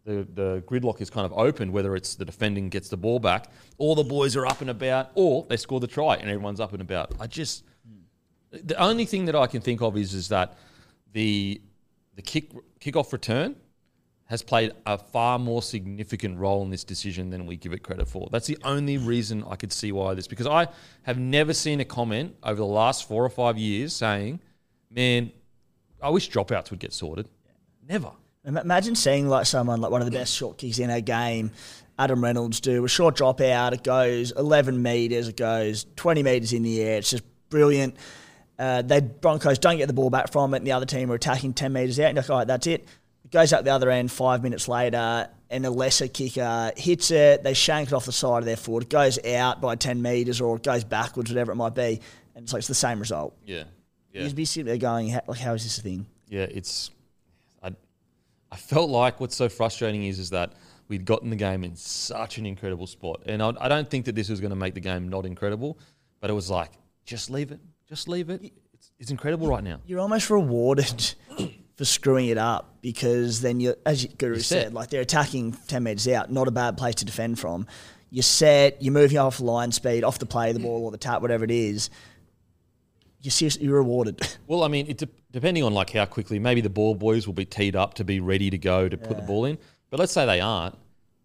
the, 0.04 0.26
the 0.34 0.64
gridlock 0.66 1.00
is 1.00 1.08
kind 1.08 1.24
of 1.24 1.32
open, 1.38 1.70
whether 1.70 1.94
it's 1.94 2.16
the 2.16 2.24
defending 2.24 2.68
gets 2.68 2.88
the 2.88 2.96
ball 2.96 3.20
back, 3.20 3.46
all 3.78 3.94
the 3.94 4.02
boys 4.02 4.34
are 4.34 4.44
up 4.44 4.60
and 4.60 4.70
about, 4.70 5.12
or 5.14 5.46
they 5.48 5.56
score 5.56 5.78
the 5.80 5.86
try 5.86 6.16
and 6.16 6.28
everyone's 6.28 6.60
up 6.60 6.72
and 6.72 6.82
about. 6.82 7.14
I 7.20 7.28
just 7.28 7.64
the 8.52 8.76
only 8.80 9.04
thing 9.04 9.24
that 9.26 9.34
I 9.34 9.46
can 9.46 9.60
think 9.60 9.80
of 9.80 9.96
is 9.96 10.14
is 10.14 10.28
that 10.28 10.58
the 11.12 11.60
the 12.14 12.22
kick 12.22 12.52
kickoff 12.80 13.12
return 13.12 13.56
has 14.33 14.42
played 14.42 14.73
a 14.87 14.97
far 14.97 15.38
more 15.38 15.61
significant 15.61 16.38
role 16.38 16.62
in 16.62 16.71
this 16.71 16.85
decision 16.85 17.29
than 17.29 17.45
we 17.45 17.55
give 17.55 17.75
it 17.75 17.83
credit 17.83 18.09
for. 18.09 18.31
That's 18.33 18.47
the 18.47 18.57
only 18.64 18.97
reason 18.97 19.45
I 19.47 19.57
could 19.57 19.71
see 19.71 19.92
why 19.92 20.14
this 20.14 20.27
because 20.27 20.47
I 20.47 20.68
have 21.03 21.18
never 21.18 21.53
seen 21.53 21.81
a 21.81 21.85
comment 21.85 22.35
over 22.42 22.55
the 22.55 22.64
last 22.64 23.07
four 23.07 23.23
or 23.23 23.29
five 23.29 23.59
years 23.59 23.92
saying, 23.92 24.40
"Man, 24.90 25.33
I 26.01 26.09
wish 26.09 26.31
dropouts 26.31 26.71
would 26.71 26.81
get 26.81 26.95
sorted." 26.95 27.29
Never. 27.87 28.11
Imagine 28.47 28.95
seeing 28.95 29.29
like 29.29 29.45
someone 29.45 29.83
like 29.83 29.90
one 29.90 30.01
of 30.01 30.11
the 30.11 30.16
best 30.16 30.35
short 30.35 30.57
kicks 30.57 30.79
in 30.79 30.88
our 30.88 31.03
game, 31.03 31.51
Adam 31.99 32.25
Reynolds, 32.25 32.59
do 32.61 32.83
a 32.87 32.88
short 32.88 33.14
drop 33.14 33.42
out. 33.42 33.75
It 33.75 33.85
goes 33.85 34.31
11 34.31 34.81
meters. 34.81 35.29
It 35.29 35.37
goes 35.37 35.85
20 35.97 36.23
meters 36.23 36.55
in 36.55 36.62
the 36.62 36.81
air. 36.81 36.97
It's 36.97 37.11
just 37.11 37.25
brilliant. 37.51 37.97
Uh, 38.59 38.81
Broncos 38.81 39.59
don't 39.59 39.77
get 39.77 39.88
the 39.88 39.92
ball 39.92 40.09
back 40.09 40.33
from 40.33 40.55
it, 40.55 40.59
and 40.59 40.66
the 40.66 40.73
other 40.73 40.87
team 40.87 41.12
are 41.12 41.16
attacking 41.16 41.53
10 41.53 41.71
meters 41.71 42.01
out. 42.01 42.07
And 42.07 42.16
you're 42.16 42.23
like, 42.23 42.31
all 42.31 42.38
right, 42.38 42.47
that's 42.47 42.66
it. 42.66 42.88
Goes 43.33 43.53
up 43.53 43.64
the 43.64 43.71
other 43.73 43.90
end 43.90 44.12
five 44.12 44.42
minutes 44.42 44.68
later, 44.68 45.29
and 45.51 45.64
a 45.66 45.71
lesser 45.71 46.07
kicker 46.07 46.71
hits 46.77 47.11
it. 47.11 47.42
They 47.42 47.55
shank 47.55 47.88
it 47.88 47.95
off 47.95 48.05
the 48.05 48.12
side 48.12 48.38
of 48.40 48.45
their 48.45 48.57
foot. 48.57 48.85
It 48.85 48.88
goes 48.90 49.18
out 49.25 49.61
by 49.61 49.75
10 49.75 50.01
meters, 50.03 50.40
or 50.40 50.57
it 50.57 50.62
goes 50.62 50.85
backwards, 50.85 51.31
whatever 51.31 51.51
it 51.51 51.57
might 51.57 51.75
be. 51.75 52.01
And 52.35 52.45
it's 52.45 52.53
like 52.53 52.61
it's 52.61 52.68
the 52.68 52.75
same 52.75 53.01
result. 53.01 53.35
Yeah. 53.47 53.64
Yeah. 54.12 54.25
You'd 54.25 54.37
be 54.37 54.45
sitting 54.45 54.66
there 54.66 54.77
going, 54.77 55.09
"How- 55.09 55.23
like, 55.27 55.38
how 55.38 55.55
is 55.55 55.62
this 55.64 55.79
a 55.79 55.81
thing? 55.83 56.05
Yeah, 56.29 56.42
it's. 56.42 56.90
I, 57.62 57.73
I 58.51 58.57
felt 58.57 58.90
like 58.90 59.18
what's 59.21 59.35
so 59.37 59.49
frustrating 59.49 60.05
is 60.05 60.18
is 60.18 60.29
that 60.31 60.53
we'd 60.88 61.07
gotten 61.07 61.31
the 61.31 61.37
game 61.37 61.64
in 61.64 61.75
such 61.77 62.37
an 62.37 62.45
incredible 62.45 62.87
spot, 62.87 63.23
and 63.25 63.42
I, 63.42 63.55
I 63.59 63.68
don't 63.68 63.88
think 63.88 64.05
that 64.05 64.14
this 64.14 64.29
was 64.29 64.40
going 64.40 64.51
to 64.51 64.57
make 64.57 64.75
the 64.75 64.81
game 64.81 65.09
not 65.09 65.25
incredible, 65.25 65.79
but 66.21 66.29
it 66.29 66.35
was 66.35 66.51
like 66.51 66.73
just 67.07 67.31
leave 67.31 67.51
it, 67.53 67.61
just 67.88 68.09
leave 68.09 68.29
it. 68.29 68.42
It's, 68.75 68.92
it's 68.99 69.11
incredible 69.11 69.47
right 69.47 69.64
now. 69.64 69.81
you're 69.87 70.01
almost 70.01 70.29
rewarded 70.29 71.14
for 71.76 71.85
screwing 71.85 72.28
it 72.28 72.38
up 72.38 72.76
because 72.82 73.40
then 73.40 73.61
you, 73.61 73.74
as 73.87 74.04
Guru 74.04 74.35
You're 74.35 74.42
said, 74.42 74.62
set. 74.64 74.72
like 74.74 74.90
they're 74.90 75.00
attacking 75.00 75.52
ten 75.68 75.82
meters 75.85 76.06
out, 76.08 76.30
not 76.30 76.48
a 76.48 76.50
bad 76.50 76.76
place 76.76 76.96
to 76.96 77.04
defend 77.04 77.38
from. 77.38 77.66
You're 78.11 78.22
set. 78.22 78.82
You're 78.82 78.92
moving 78.92 79.18
off 79.18 79.40
line 79.40 79.72
speed, 79.72 80.04
off 80.04 80.18
the 80.18 80.26
play, 80.26 80.52
the 80.52 80.61
ball 80.61 80.85
or 80.85 80.90
the 80.90 80.98
tap, 80.98 81.22
whatever 81.22 81.44
it 81.44 81.50
is. 81.50 81.88
You're 83.22 83.30
seriously 83.30 83.64
you're 83.64 83.76
rewarded. 83.76 84.20
Well, 84.48 84.64
I 84.64 84.68
mean, 84.68 84.87
it 84.88 84.98
de- 84.98 85.08
depending 85.30 85.62
on 85.64 85.72
like 85.72 85.90
how 85.90 86.04
quickly, 86.04 86.38
maybe 86.38 86.61
the 86.61 86.68
ball 86.68 86.94
boys 86.94 87.26
will 87.26 87.32
be 87.32 87.46
teed 87.46 87.74
up 87.74 87.94
to 87.94 88.04
be 88.04 88.20
ready 88.20 88.50
to 88.50 88.58
go 88.58 88.87
to 88.87 88.98
put 88.98 89.16
the 89.16 89.22
ball 89.22 89.46
in. 89.46 89.56
But 89.88 89.98
let's 89.98 90.12
say 90.12 90.26
they 90.26 90.40
aren't. 90.40 90.76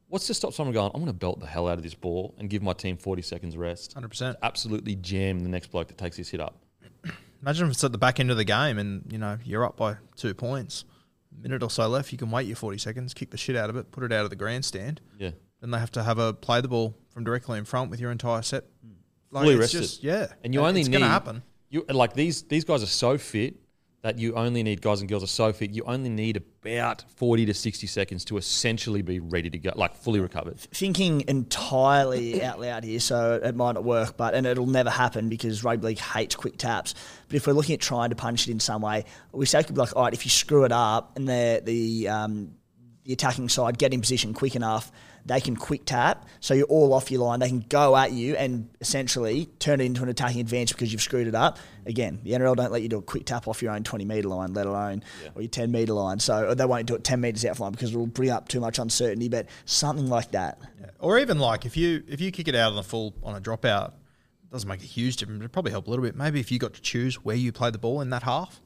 What's 0.07 0.27
to 0.27 0.33
stop 0.33 0.53
someone 0.53 0.73
going? 0.73 0.91
I'm 0.93 1.01
going 1.01 1.07
to 1.07 1.13
belt 1.13 1.41
the 1.41 1.45
hell 1.47 1.67
out 1.67 1.73
of 1.73 1.83
this 1.83 1.93
ball 1.93 2.33
and 2.37 2.49
give 2.49 2.61
my 2.61 2.71
team 2.71 2.95
40 2.95 3.21
seconds 3.21 3.57
rest. 3.57 3.97
100%. 3.97 4.35
Absolutely 4.41 4.95
jam 4.95 5.41
the 5.41 5.49
next 5.49 5.67
bloke 5.67 5.89
that 5.89 5.97
takes 5.97 6.15
this 6.15 6.29
hit 6.29 6.39
up. 6.39 6.55
Imagine 7.41 7.67
if 7.67 7.73
it's 7.73 7.83
at 7.83 7.91
the 7.91 7.97
back 7.97 8.19
end 8.19 8.31
of 8.31 8.37
the 8.37 8.43
game 8.45 8.77
and 8.77 9.03
you 9.11 9.17
know 9.17 9.37
you're 9.43 9.65
up 9.65 9.77
by 9.77 9.95
two 10.15 10.33
points, 10.33 10.85
a 11.37 11.41
minute 11.41 11.61
or 11.63 11.69
so 11.69 11.87
left. 11.87 12.11
You 12.11 12.17
can 12.17 12.31
wait 12.31 12.47
your 12.47 12.55
forty 12.55 12.77
seconds, 12.77 13.13
kick 13.13 13.31
the 13.31 13.37
shit 13.37 13.55
out 13.55 13.69
of 13.69 13.75
it, 13.75 13.91
put 13.91 14.03
it 14.03 14.11
out 14.11 14.23
of 14.23 14.29
the 14.29 14.35
grandstand. 14.35 15.01
Yeah. 15.19 15.31
Then 15.61 15.71
they 15.71 15.79
have 15.79 15.91
to 15.91 16.03
have 16.03 16.19
a 16.19 16.33
play 16.33 16.61
the 16.61 16.67
ball 16.67 16.95
from 17.09 17.23
directly 17.23 17.57
in 17.57 17.65
front 17.65 17.89
with 17.89 17.99
your 17.99 18.11
entire 18.11 18.41
set. 18.41 18.65
Like, 19.31 19.43
Fully 19.43 19.53
it's 19.55 19.61
rested. 19.61 19.81
just- 19.81 20.03
yeah, 20.03 20.27
And 20.43 20.53
you 20.53 20.61
only 20.61 20.79
it's 20.81 20.87
need 20.89 20.93
going 20.93 21.03
to 21.03 21.09
happen. 21.09 21.43
you 21.69 21.83
like 21.89 22.13
these 22.13 22.43
these 22.43 22.63
guys 22.63 22.81
are 22.83 22.85
so 22.87 23.17
fit 23.17 23.55
that 24.01 24.19
you 24.19 24.35
only 24.35 24.61
need 24.61 24.81
guys 24.81 24.99
and 25.01 25.09
girls 25.09 25.23
are 25.23 25.27
so 25.27 25.51
fit. 25.51 25.71
You 25.71 25.83
only 25.85 26.09
need 26.09 26.37
about 26.37 27.03
forty 27.15 27.45
to 27.45 27.53
sixty 27.53 27.87
seconds 27.87 28.23
to 28.25 28.37
essentially 28.37 29.01
be 29.01 29.19
ready 29.19 29.49
to 29.49 29.57
go, 29.57 29.71
like 29.75 29.95
fully 29.95 30.19
recovered. 30.19 30.57
thinking 30.59 31.23
entirely 31.27 32.43
out 32.43 32.59
loud 32.59 32.83
here, 32.83 32.99
so 32.99 33.39
it 33.43 33.55
might 33.55 33.73
not 33.73 33.83
work, 33.83 34.15
but 34.15 34.35
and 34.35 34.45
it'll 34.45 34.67
never 34.67 34.89
happen 34.89 35.29
because 35.29 35.63
rugby 35.63 35.87
league 35.87 35.99
hates 35.99 36.35
quick 36.35 36.57
taps. 36.57 36.93
But 37.27 37.35
if 37.35 37.47
we're 37.47 37.53
looking 37.53 37.73
at 37.73 37.81
trying 37.81 38.11
to 38.11 38.15
punish 38.15 38.47
it 38.47 38.51
in 38.51 38.59
some 38.59 38.81
way, 38.81 39.05
we 39.31 39.45
say 39.45 39.63
could 39.63 39.75
be 39.75 39.81
like, 39.81 39.95
all 39.95 40.03
right, 40.03 40.13
if 40.13 40.25
you 40.25 40.31
screw 40.31 40.63
it 40.63 40.71
up 40.71 41.15
and 41.15 41.27
the 41.27 41.61
the 41.63 42.07
um, 42.07 42.53
the 43.03 43.13
attacking 43.13 43.49
side 43.49 43.77
get 43.77 43.93
in 43.93 44.01
position 44.01 44.33
quick 44.33 44.55
enough, 44.55 44.91
they 45.27 45.41
can 45.41 45.55
quick 45.55 45.83
tap, 45.85 46.25
so 46.39 46.53
you're 46.53 46.67
all 46.67 46.93
off 46.93 47.11
your 47.11 47.21
line. 47.21 47.39
They 47.39 47.49
can 47.49 47.65
go 47.67 47.95
at 47.97 48.13
you 48.13 48.35
and 48.35 48.69
essentially 48.79 49.47
turn 49.59 49.81
it 49.81 49.85
into 49.85 50.01
an 50.01 50.09
attacking 50.09 50.39
advantage 50.39 50.71
because 50.71 50.91
you've 50.91 51.01
screwed 51.01 51.27
it 51.27 51.35
up. 51.35 51.59
Again, 51.85 52.19
the 52.23 52.31
NRL 52.31 52.55
don't 52.55 52.71
let 52.71 52.81
you 52.81 52.89
do 52.89 52.97
a 52.97 53.01
quick 53.01 53.25
tap 53.25 53.47
off 53.47 53.61
your 53.61 53.73
own 53.73 53.83
20 53.83 54.05
metre 54.05 54.27
line, 54.27 54.53
let 54.53 54.65
alone 54.65 55.03
or 55.35 55.41
your 55.41 55.49
10 55.49 55.71
metre 55.71 55.93
line. 55.93 56.19
So 56.19 56.53
they 56.53 56.65
won't 56.65 56.85
do 56.85 56.95
it 56.95 57.03
10 57.03 57.19
metres 57.19 57.43
out 57.45 57.51
of 57.51 57.59
line 57.59 57.71
because 57.73 57.91
it'll 57.91 58.07
bring 58.07 58.29
up 58.29 58.47
too 58.47 58.61
much 58.61 58.79
uncertainty. 58.79 59.27
But 59.27 59.47
something 59.65 60.07
like 60.07 60.31
that. 60.31 60.59
Or 60.99 61.19
even 61.19 61.39
like 61.39 61.65
if 61.65 61.75
you 61.75 62.03
if 62.07 62.21
you 62.21 62.31
kick 62.31 62.47
it 62.47 62.55
out 62.55 62.71
on 62.71 62.77
a 62.77 62.83
full 62.83 63.13
on 63.21 63.35
a 63.35 63.41
dropout, 63.41 63.93
doesn't 64.51 64.67
make 64.67 64.81
a 64.81 64.85
huge 64.85 65.17
difference. 65.17 65.41
It'd 65.41 65.51
probably 65.51 65.71
help 65.71 65.87
a 65.87 65.89
little 65.89 66.03
bit. 66.03 66.15
Maybe 66.15 66.39
if 66.39 66.51
you 66.51 66.59
got 66.59 66.73
to 66.73 66.81
choose 66.81 67.15
where 67.15 67.35
you 67.35 67.51
play 67.51 67.69
the 67.69 67.77
ball 67.77 67.99
in 68.01 68.09
that 68.11 68.23
half 68.23 68.61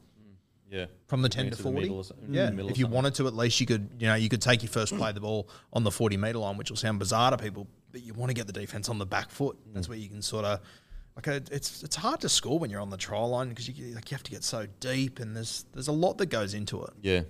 Yeah, 0.72 0.86
from 1.06 1.20
the 1.20 1.28
ten 1.28 1.50
to 1.50 1.56
forty. 1.56 1.86
yeah, 2.30 2.44
in 2.44 2.46
the 2.46 2.52
middle 2.52 2.68
or 2.68 2.70
if 2.70 2.78
you 2.78 2.86
wanted 2.86 3.14
to, 3.16 3.26
at 3.26 3.36
least 3.36 3.60
you 3.60 3.66
could 3.66 3.90
you 3.98 4.06
know 4.06 4.14
you 4.14 4.30
could 4.30 4.40
take 4.40 4.62
your 4.62 4.70
first 4.70 4.96
play 4.96 5.10
of 5.10 5.14
the 5.14 5.20
ball 5.20 5.46
on 5.74 5.84
the 5.84 5.90
forty 5.90 6.16
meter 6.16 6.38
line, 6.38 6.56
which 6.56 6.70
will 6.70 6.78
sound 6.78 6.98
bizarre 6.98 7.30
to 7.30 7.36
people, 7.36 7.66
but 7.90 8.02
you 8.02 8.14
want 8.14 8.30
to 8.30 8.34
get 8.34 8.46
the 8.46 8.54
defense 8.54 8.88
on 8.88 8.96
the 8.96 9.04
back 9.04 9.30
foot. 9.30 9.58
Mm. 9.68 9.74
That's 9.74 9.88
where 9.90 9.98
you 9.98 10.08
can 10.08 10.22
sort 10.22 10.46
of. 10.46 10.60
Like 11.14 11.28
uh, 11.28 11.40
it's 11.50 11.82
it's 11.82 11.94
hard 11.94 12.20
to 12.20 12.28
score 12.30 12.58
when 12.58 12.70
you're 12.70 12.80
on 12.80 12.88
the 12.88 12.96
try 12.96 13.20
line 13.20 13.50
because 13.50 13.68
you 13.68 13.94
like 13.94 14.10
you 14.10 14.14
have 14.14 14.22
to 14.22 14.30
get 14.30 14.42
so 14.44 14.66
deep 14.80 15.20
and 15.20 15.36
there's 15.36 15.66
there's 15.74 15.88
a 15.88 15.92
lot 15.92 16.16
that 16.16 16.30
goes 16.30 16.54
into 16.54 16.82
it. 16.84 16.94
Yeah, 17.02 17.20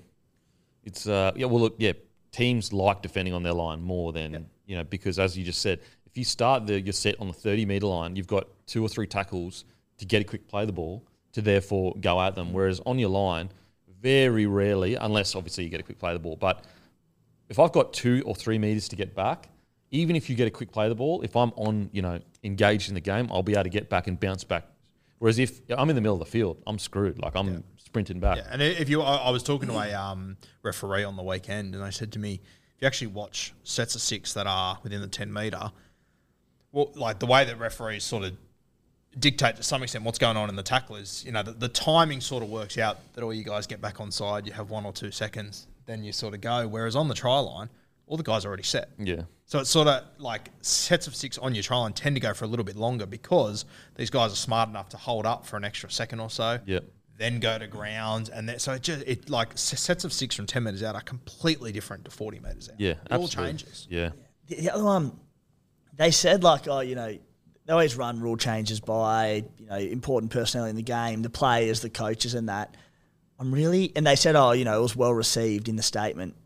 it's 0.84 1.08
uh 1.08 1.32
yeah. 1.34 1.46
Well, 1.46 1.62
look, 1.62 1.74
yeah. 1.78 1.94
Teams 2.30 2.72
like 2.72 3.02
defending 3.02 3.34
on 3.34 3.42
their 3.42 3.52
line 3.52 3.82
more 3.82 4.12
than 4.12 4.46
you 4.66 4.76
know 4.76 4.84
because 4.84 5.18
as 5.18 5.36
you 5.36 5.44
just 5.44 5.60
said, 5.60 5.80
if 6.06 6.16
you 6.16 6.22
start 6.22 6.68
the 6.68 6.80
your 6.80 6.92
set 6.92 7.18
on 7.18 7.26
the 7.26 7.32
thirty 7.32 7.66
meter 7.66 7.86
line, 7.86 8.14
you've 8.14 8.28
got 8.28 8.46
two 8.66 8.84
or 8.84 8.88
three 8.88 9.08
tackles 9.08 9.64
to 9.98 10.04
get 10.04 10.22
a 10.22 10.24
quick 10.24 10.46
play 10.46 10.64
the 10.64 10.72
ball 10.72 11.02
to 11.32 11.42
therefore 11.42 11.94
go 12.00 12.20
at 12.20 12.34
them. 12.34 12.52
Whereas 12.52 12.80
on 12.86 12.98
your 12.98 13.10
line, 13.10 13.50
very 14.00 14.46
rarely, 14.46 14.94
unless 14.96 15.34
obviously 15.34 15.64
you 15.64 15.70
get 15.70 15.80
a 15.80 15.84
quick 15.84 15.98
play 15.98 16.10
of 16.10 16.14
the 16.14 16.20
ball, 16.20 16.36
but 16.36 16.64
if 17.48 17.58
I've 17.58 17.72
got 17.72 17.92
two 17.92 18.22
or 18.26 18.34
three 18.34 18.58
meters 18.58 18.88
to 18.88 18.96
get 18.96 19.14
back, 19.14 19.48
even 19.90 20.16
if 20.16 20.30
you 20.30 20.36
get 20.36 20.48
a 20.48 20.50
quick 20.50 20.72
play 20.72 20.86
of 20.86 20.90
the 20.90 20.96
ball, 20.96 21.20
if 21.22 21.36
I'm 21.36 21.50
on, 21.50 21.90
you 21.92 22.00
know, 22.00 22.18
engaged 22.42 22.88
in 22.88 22.94
the 22.94 23.00
game, 23.00 23.28
I'll 23.30 23.42
be 23.42 23.52
able 23.52 23.64
to 23.64 23.68
get 23.68 23.90
back 23.90 24.06
and 24.06 24.18
bounce 24.18 24.42
back. 24.42 24.64
Whereas 25.18 25.38
if 25.38 25.60
I'm 25.68 25.88
in 25.90 25.94
the 25.94 26.00
middle 26.00 26.14
of 26.14 26.20
the 26.20 26.30
field, 26.30 26.62
I'm 26.66 26.78
screwed. 26.78 27.20
Like 27.20 27.36
I'm 27.36 27.62
sprinting 27.76 28.18
back. 28.18 28.38
Yeah, 28.38 28.48
and 28.50 28.62
if 28.62 28.88
you, 28.88 29.02
I, 29.02 29.16
I 29.16 29.30
was 29.30 29.42
talking 29.42 29.68
to 29.68 29.78
a 29.78 29.92
um, 29.92 30.36
referee 30.62 31.04
on 31.04 31.14
the 31.14 31.22
weekend, 31.22 31.74
and 31.74 31.84
they 31.84 31.90
said 31.90 32.10
to 32.12 32.18
me, 32.18 32.40
if 32.76 32.80
you 32.82 32.86
actually 32.86 33.08
watch 33.08 33.54
sets 33.62 33.94
of 33.94 34.00
six 34.00 34.32
that 34.32 34.46
are 34.46 34.78
within 34.82 35.00
the 35.00 35.08
ten 35.08 35.32
meter, 35.32 35.70
well, 36.72 36.90
like 36.96 37.18
the 37.18 37.26
way 37.26 37.44
that 37.44 37.58
referees 37.58 38.02
sort 38.02 38.24
of 38.24 38.32
dictate 39.18 39.56
to 39.56 39.62
some 39.62 39.82
extent 39.82 40.04
what's 40.04 40.18
going 40.18 40.36
on 40.36 40.48
in 40.48 40.56
the 40.56 40.62
tacklers. 40.62 41.24
you 41.24 41.32
know, 41.32 41.42
the, 41.42 41.52
the 41.52 41.68
timing 41.68 42.20
sort 42.20 42.42
of 42.42 42.50
works 42.50 42.78
out 42.78 42.98
that 43.14 43.22
all 43.22 43.32
you 43.32 43.44
guys 43.44 43.66
get 43.66 43.80
back 43.80 44.00
on 44.00 44.10
side, 44.10 44.46
you 44.46 44.52
have 44.52 44.70
one 44.70 44.86
or 44.86 44.92
two 44.92 45.10
seconds, 45.10 45.66
then 45.86 46.02
you 46.02 46.12
sort 46.12 46.34
of 46.34 46.40
go. 46.40 46.66
Whereas 46.66 46.96
on 46.96 47.08
the 47.08 47.14
try 47.14 47.38
line, 47.38 47.68
all 48.06 48.16
the 48.16 48.22
guys 48.22 48.44
are 48.44 48.48
already 48.48 48.62
set. 48.62 48.90
Yeah. 48.98 49.22
So 49.46 49.58
it's 49.58 49.70
sort 49.70 49.88
of 49.88 50.04
like 50.18 50.50
sets 50.62 51.06
of 51.06 51.14
six 51.14 51.36
on 51.38 51.54
your 51.54 51.62
try 51.62 51.76
line 51.76 51.92
tend 51.92 52.16
to 52.16 52.20
go 52.20 52.32
for 52.32 52.44
a 52.44 52.48
little 52.48 52.64
bit 52.64 52.76
longer 52.76 53.06
because 53.06 53.64
these 53.96 54.10
guys 54.10 54.32
are 54.32 54.36
smart 54.36 54.68
enough 54.68 54.88
to 54.90 54.96
hold 54.96 55.26
up 55.26 55.44
for 55.44 55.56
an 55.56 55.64
extra 55.64 55.90
second 55.90 56.20
or 56.20 56.30
so. 56.30 56.58
Yep. 56.64 56.84
Then 57.18 57.38
go 57.38 57.58
to 57.58 57.66
ground, 57.66 58.30
and 58.32 58.48
then, 58.48 58.58
so 58.58 58.72
it 58.72 58.82
just 58.82 59.06
it 59.06 59.28
like 59.28 59.56
sets 59.56 60.04
of 60.04 60.12
six 60.12 60.34
from 60.34 60.46
ten 60.46 60.64
meters 60.64 60.82
out 60.82 60.94
are 60.94 61.02
completely 61.02 61.70
different 61.70 62.06
to 62.06 62.10
forty 62.10 62.40
meters 62.40 62.70
out. 62.70 62.80
Yeah, 62.80 62.92
it 62.92 63.12
all 63.12 63.24
absolutely. 63.24 63.52
changes. 63.52 63.86
Yeah. 63.90 64.10
The, 64.48 64.56
the 64.56 64.70
other 64.70 64.84
one, 64.84 65.20
they 65.94 66.10
said 66.10 66.42
like, 66.42 66.66
oh, 66.66 66.80
you 66.80 66.94
know, 66.94 67.16
they 67.66 67.72
always 67.72 67.96
run 67.96 68.20
rule 68.20 68.36
changes 68.36 68.80
by 68.80 69.44
you 69.58 69.66
know 69.66 69.76
important 69.76 70.32
personnel 70.32 70.66
in 70.66 70.76
the 70.76 70.82
game, 70.82 71.22
the 71.22 71.30
players, 71.30 71.80
the 71.80 71.90
coaches, 71.90 72.34
and 72.34 72.48
that. 72.48 72.76
I'm 73.38 73.52
really, 73.52 73.90
and 73.96 74.06
they 74.06 74.14
said, 74.14 74.36
oh, 74.36 74.52
you 74.52 74.64
know, 74.64 74.78
it 74.78 74.82
was 74.82 74.94
well 74.94 75.12
received 75.12 75.68
in 75.68 75.74
the 75.74 75.82
statement. 75.82 76.36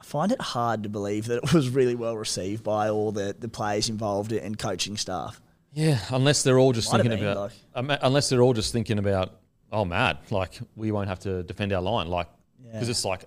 I 0.00 0.04
find 0.04 0.32
it 0.32 0.40
hard 0.40 0.82
to 0.82 0.88
believe 0.88 1.26
that 1.26 1.36
it 1.44 1.52
was 1.54 1.68
really 1.68 1.94
well 1.94 2.16
received 2.16 2.64
by 2.64 2.88
all 2.88 3.12
the, 3.12 3.36
the 3.38 3.46
players 3.48 3.88
involved 3.88 4.32
and 4.32 4.58
coaching 4.58 4.96
staff. 4.96 5.40
Yeah, 5.72 5.98
unless 6.10 6.42
they're 6.42 6.58
all 6.58 6.72
just 6.72 6.90
Might 6.92 7.02
thinking 7.02 7.20
been, 7.20 7.28
about, 7.28 7.52
um, 7.76 7.90
unless 8.02 8.28
they're 8.28 8.42
all 8.42 8.54
just 8.54 8.72
thinking 8.72 8.98
about, 8.98 9.38
oh, 9.70 9.84
mad, 9.84 10.18
like 10.30 10.58
we 10.74 10.90
won't 10.90 11.08
have 11.08 11.20
to 11.20 11.44
defend 11.44 11.72
our 11.72 11.80
line, 11.80 12.08
like 12.08 12.26
because 12.60 12.88
Yeah. 12.88 12.90
it's 12.90 13.04
like 13.04 13.24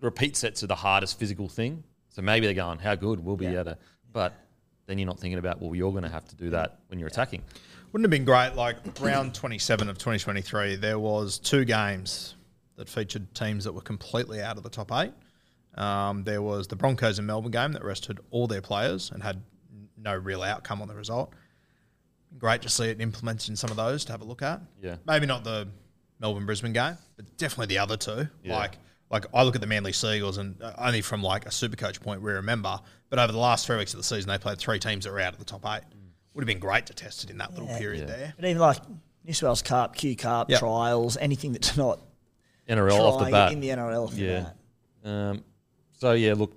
repeat 0.00 0.36
sets 0.36 0.64
are 0.64 0.66
the 0.66 0.74
hardest 0.74 1.18
physical 1.18 1.48
thing. 1.48 1.84
So 2.08 2.20
maybe 2.22 2.46
they're 2.46 2.54
going, 2.54 2.80
how 2.80 2.96
good 2.96 3.24
we'll 3.24 3.36
be 3.36 3.46
able 3.46 3.64
to, 3.66 3.78
but 4.12 4.34
then 4.90 4.98
you're 4.98 5.06
not 5.06 5.20
thinking 5.20 5.38
about, 5.38 5.62
well, 5.62 5.74
you're 5.74 5.92
going 5.92 6.02
to 6.02 6.10
have 6.10 6.26
to 6.26 6.34
do 6.34 6.50
that 6.50 6.80
when 6.88 6.98
you're 6.98 7.08
attacking. 7.08 7.42
Wouldn't 7.92 8.04
have 8.04 8.10
been 8.10 8.24
great. 8.24 8.54
Like 8.56 8.76
round 9.00 9.34
27 9.34 9.88
of 9.88 9.98
2023, 9.98 10.76
there 10.76 10.98
was 10.98 11.38
two 11.38 11.64
games 11.64 12.34
that 12.76 12.88
featured 12.88 13.32
teams 13.34 13.64
that 13.64 13.72
were 13.72 13.82
completely 13.82 14.42
out 14.42 14.56
of 14.56 14.62
the 14.62 14.70
top 14.70 14.90
eight. 14.92 15.12
Um, 15.74 16.24
there 16.24 16.42
was 16.42 16.66
the 16.66 16.76
Broncos 16.76 17.18
and 17.18 17.26
Melbourne 17.26 17.52
game 17.52 17.72
that 17.72 17.84
rested 17.84 18.18
all 18.30 18.48
their 18.48 18.60
players 18.60 19.10
and 19.12 19.22
had 19.22 19.42
no 19.96 20.14
real 20.16 20.42
outcome 20.42 20.82
on 20.82 20.88
the 20.88 20.94
result. 20.94 21.32
Great 22.38 22.62
to 22.62 22.68
see 22.68 22.86
it 22.86 23.00
implemented 23.00 23.50
in 23.50 23.56
some 23.56 23.70
of 23.70 23.76
those 23.76 24.04
to 24.06 24.12
have 24.12 24.22
a 24.22 24.24
look 24.24 24.42
at. 24.42 24.60
Yeah. 24.82 24.96
Maybe 25.06 25.26
not 25.26 25.44
the 25.44 25.68
Melbourne 26.20 26.46
Brisbane 26.46 26.72
game, 26.72 26.96
but 27.16 27.36
definitely 27.36 27.74
the 27.74 27.78
other 27.78 27.96
two. 27.96 28.28
Yeah. 28.42 28.56
Like 28.56 28.78
like 29.10 29.26
I 29.34 29.42
look 29.42 29.54
at 29.54 29.60
the 29.60 29.66
Manly 29.66 29.92
Sea 29.92 30.16
Eagles 30.16 30.38
and 30.38 30.60
uh, 30.62 30.72
only 30.78 31.00
from 31.02 31.22
like 31.22 31.44
a 31.46 31.50
super 31.50 31.76
coach 31.76 32.00
point 32.00 32.22
we 32.22 32.32
remember, 32.32 32.78
but 33.08 33.18
over 33.18 33.32
the 33.32 33.38
last 33.38 33.66
three 33.66 33.76
weeks 33.76 33.92
of 33.92 33.98
the 33.98 34.04
season 34.04 34.28
they 34.30 34.38
played 34.38 34.58
three 34.58 34.78
teams 34.78 35.04
that 35.04 35.12
were 35.12 35.20
out 35.20 35.32
of 35.32 35.38
the 35.38 35.44
top 35.44 35.64
eight. 35.66 35.82
Would 36.34 36.42
have 36.42 36.46
been 36.46 36.60
great 36.60 36.86
to 36.86 36.94
test 36.94 37.24
it 37.24 37.30
in 37.30 37.38
that 37.38 37.52
little 37.52 37.66
period 37.76 38.08
there. 38.08 38.32
But 38.36 38.44
even 38.48 38.60
like 38.60 38.78
New 39.24 39.32
South 39.32 39.48
Wales 39.48 39.62
Cup, 39.62 39.96
Q 39.96 40.14
Cup, 40.14 40.48
Yep. 40.48 40.60
trials, 40.60 41.16
anything 41.16 41.52
that's 41.52 41.76
not 41.76 41.98
NRL 42.68 43.00
off 43.00 43.24
the 43.24 43.30
bat. 43.32 43.52
in 43.52 43.60
the 43.60 43.70
NRL. 43.70 44.04
off 44.04 44.14
Yeah. 44.14 44.50
Um, 45.04 45.42
so 45.98 46.12
yeah, 46.12 46.34
look, 46.34 46.52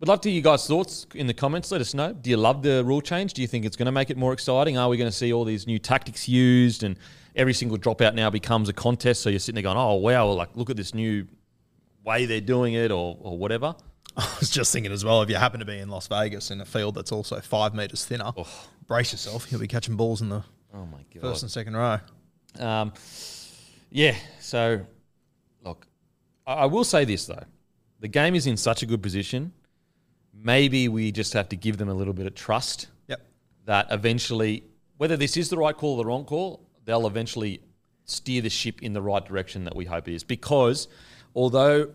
we'd 0.00 0.08
love 0.08 0.20
to 0.22 0.28
hear 0.28 0.34
you 0.36 0.42
guys' 0.42 0.66
thoughts 0.66 1.06
in 1.14 1.28
the 1.28 1.34
comments. 1.34 1.70
Let 1.70 1.80
us 1.80 1.94
know. 1.94 2.12
Do 2.12 2.30
you 2.30 2.36
love 2.36 2.62
the 2.62 2.82
rule 2.84 3.00
change? 3.00 3.32
Do 3.34 3.42
you 3.42 3.48
think 3.48 3.64
it's 3.64 3.76
going 3.76 3.86
to 3.86 3.92
make 3.92 4.10
it 4.10 4.16
more 4.16 4.32
exciting? 4.32 4.76
Are 4.76 4.88
we 4.88 4.96
going 4.96 5.10
to 5.10 5.16
see 5.16 5.32
all 5.32 5.44
these 5.44 5.68
new 5.68 5.78
tactics 5.78 6.28
used 6.28 6.82
and 6.82 6.96
every 7.36 7.54
single 7.54 7.78
dropout 7.78 8.14
now 8.14 8.28
becomes 8.28 8.68
a 8.68 8.72
contest? 8.72 9.22
So 9.22 9.30
you're 9.30 9.38
sitting 9.38 9.54
there 9.54 9.62
going, 9.72 9.76
"Oh 9.78 9.94
wow, 9.94 10.26
like 10.32 10.48
look 10.56 10.68
at 10.68 10.76
this 10.76 10.94
new 10.94 11.28
way 12.04 12.26
they're 12.26 12.40
doing 12.40 12.74
it," 12.74 12.90
or 12.90 13.16
or 13.20 13.36
whatever. 13.38 13.74
I 14.16 14.28
was 14.40 14.50
just 14.50 14.72
thinking 14.72 14.92
as 14.92 15.04
well, 15.04 15.22
if 15.22 15.30
you 15.30 15.36
happen 15.36 15.60
to 15.60 15.66
be 15.66 15.78
in 15.78 15.88
Las 15.88 16.06
Vegas 16.06 16.50
in 16.50 16.60
a 16.60 16.64
field 16.66 16.94
that's 16.96 17.12
also 17.12 17.40
five 17.40 17.74
metres 17.74 18.04
thinner, 18.04 18.32
brace 18.86 19.12
yourself. 19.12 19.50
You'll 19.50 19.60
be 19.60 19.68
catching 19.68 19.96
balls 19.96 20.20
in 20.20 20.28
the 20.28 20.42
Oh 20.74 20.86
my 20.86 20.98
god. 21.14 21.20
first 21.22 21.42
and 21.42 21.50
second 21.50 21.76
row. 21.76 21.98
Um, 22.58 22.92
yeah. 23.90 24.14
So, 24.40 24.84
look, 25.64 25.86
I, 26.46 26.52
I 26.54 26.66
will 26.66 26.84
say 26.84 27.04
this 27.04 27.26
though: 27.26 27.44
the 28.00 28.08
game 28.08 28.34
is 28.34 28.46
in 28.46 28.56
such 28.56 28.82
a 28.82 28.86
good 28.86 29.02
position. 29.02 29.52
Maybe 30.34 30.88
we 30.88 31.12
just 31.12 31.32
have 31.34 31.48
to 31.50 31.56
give 31.56 31.76
them 31.76 31.88
a 31.88 31.94
little 31.94 32.14
bit 32.14 32.26
of 32.26 32.34
trust 32.34 32.88
Yep. 33.08 33.20
that 33.66 33.86
eventually, 33.90 34.64
whether 34.96 35.16
this 35.16 35.36
is 35.36 35.50
the 35.50 35.56
right 35.56 35.76
call 35.76 35.92
or 35.92 35.96
the 35.98 36.06
wrong 36.06 36.24
call, 36.24 36.66
they'll 36.84 37.06
eventually 37.06 37.60
steer 38.06 38.40
the 38.42 38.50
ship 38.50 38.82
in 38.82 38.92
the 38.92 39.02
right 39.02 39.24
direction 39.24 39.64
that 39.64 39.76
we 39.76 39.84
hope 39.84 40.08
it 40.08 40.14
is. 40.14 40.24
Because 40.24 40.88
although 41.34 41.92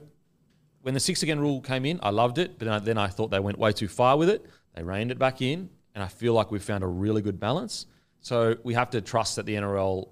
when 0.82 0.94
the 0.94 1.00
six 1.00 1.24
again 1.24 1.40
rule 1.40 1.62
came 1.62 1.86
in, 1.86 2.00
I 2.02 2.12
loved 2.12 2.38
it, 2.38 2.58
but 2.58 2.66
then 2.66 2.74
I, 2.74 2.80
then 2.80 2.98
I 2.98 3.08
thought 3.08 3.30
they 3.30 3.40
went 3.40 3.58
way 3.58 3.74
too 3.74 3.88
far 3.88 4.18
with 4.18 4.30
it. 4.30 4.46
They 4.76 4.84
reined 4.84 5.12
it 5.12 5.20
back 5.20 5.42
in, 5.42 5.70
and 5.94 6.04
I 6.04 6.08
feel 6.08 6.34
like 6.34 6.52
we've 6.52 6.64
found 6.64 6.84
a 6.84 6.88
really 6.88 7.22
good 7.22 7.40
balance. 7.40 7.88
So 8.22 8.56
we 8.64 8.74
have 8.74 8.90
to 8.92 9.02
trust 9.02 9.36
that 9.36 9.46
the 9.46 9.56
NRL 9.56 10.10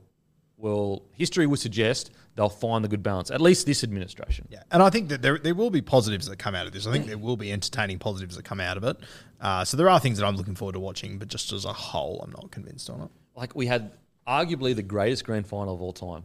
will, 0.57 1.05
history 1.13 1.47
would 1.47 1.59
suggest 1.59 2.11
they'll 2.35 2.49
find 2.49 2.83
the 2.83 2.89
good 2.89 3.03
balance, 3.03 3.31
at 3.31 3.39
least 3.41 3.65
this 3.65 3.83
administration. 3.83 4.47
Yeah, 4.49 4.63
and 4.71 4.83
I 4.83 4.89
think 4.89 5.09
that 5.09 5.21
there, 5.21 5.37
there 5.37 5.55
will 5.55 5.69
be 5.69 5.81
positives 5.81 6.27
that 6.27 6.39
come 6.39 6.55
out 6.55 6.67
of 6.67 6.73
this. 6.73 6.87
I 6.87 6.91
think 6.91 7.05
there 7.05 7.17
will 7.17 7.37
be 7.37 7.51
entertaining 7.51 7.99
positives 7.99 8.35
that 8.35 8.43
come 8.43 8.59
out 8.59 8.77
of 8.77 8.83
it. 8.83 8.97
Uh, 9.39 9.63
so 9.63 9.77
there 9.77 9.89
are 9.89 9.99
things 9.99 10.17
that 10.17 10.25
I'm 10.25 10.35
looking 10.35 10.55
forward 10.55 10.73
to 10.73 10.79
watching, 10.79 11.17
but 11.17 11.27
just 11.27 11.51
as 11.53 11.65
a 11.65 11.73
whole, 11.73 12.21
I'm 12.21 12.31
not 12.31 12.51
convinced 12.51 12.89
on 12.89 13.01
it. 13.01 13.09
like 13.35 13.55
we 13.55 13.67
had 13.67 13.91
arguably 14.27 14.75
the 14.75 14.83
greatest 14.83 15.23
grand 15.23 15.47
final 15.47 15.73
of 15.73 15.81
all 15.81 15.93
time. 15.93 16.23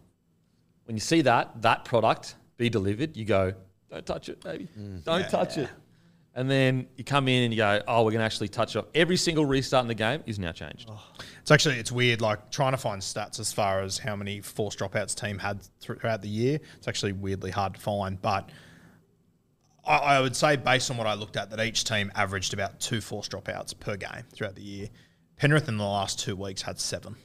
When 0.85 0.97
you 0.97 1.01
see 1.01 1.23
that 1.23 1.63
that 1.63 1.85
product 1.85 2.35
be 2.61 2.69
delivered, 2.69 3.17
you 3.17 3.25
go, 3.25 3.55
"Don't 3.91 4.07
touch 4.07 4.29
it, 4.29 4.41
baby. 4.45 4.69
Mm. 4.79 5.03
Don't 5.03 5.29
touch 5.29 5.57
it." 5.57 5.71
And 6.35 6.49
then 6.49 6.87
you 6.97 7.03
come 7.03 7.27
in 7.27 7.43
and 7.43 7.53
you 7.53 7.57
go, 7.57 7.83
"Oh, 7.89 8.05
we're 8.05 8.13
going 8.13 8.21
to 8.21 8.25
actually 8.25 8.49
touch 8.49 8.77
it." 8.77 8.85
Every 8.95 9.17
single 9.17 9.47
restart 9.47 9.83
in 9.83 9.89
the 9.89 9.95
game 9.95 10.23
is 10.27 10.39
now 10.39 10.53
changed. 10.53 10.89
Oh. 10.93 11.03
It's 11.41 11.51
actually 11.51 11.77
it's 11.77 11.91
weird, 11.91 12.21
like 12.21 12.51
trying 12.51 12.73
to 12.73 12.77
find 12.77 13.01
stats 13.01 13.41
as 13.41 13.53
far 13.53 13.81
as 13.81 13.99
how 13.99 14.15
many 14.15 14.43
force 14.43 14.77
dropouts 14.77 15.15
team 15.19 15.39
had 15.39 15.63
throughout 15.81 16.21
the 16.21 16.29
year. 16.29 16.61
It's 16.77 16.87
actually 16.87 17.13
weirdly 17.13 17.51
hard 17.51 17.75
to 17.75 17.81
find, 17.81 18.21
but 18.21 18.51
I, 19.85 19.97
I 19.97 20.21
would 20.21 20.37
say 20.37 20.57
based 20.57 20.91
on 20.91 20.99
what 20.99 21.07
I 21.07 21.15
looked 21.15 21.39
at, 21.39 21.51
that 21.51 21.61
each 21.61 21.85
team 21.85 22.13
averaged 22.15 22.53
about 22.53 22.79
two 22.79 23.01
force 23.01 23.29
dropouts 23.29 23.79
per 23.79 23.97
game 23.97 24.25
throughout 24.33 24.55
the 24.55 24.63
year. 24.63 24.89
Penrith 25.37 25.69
in 25.69 25.79
the 25.79 25.85
last 25.85 26.21
two 26.21 26.37
weeks 26.37 26.61
had 26.61 26.79
seven. 26.79 27.17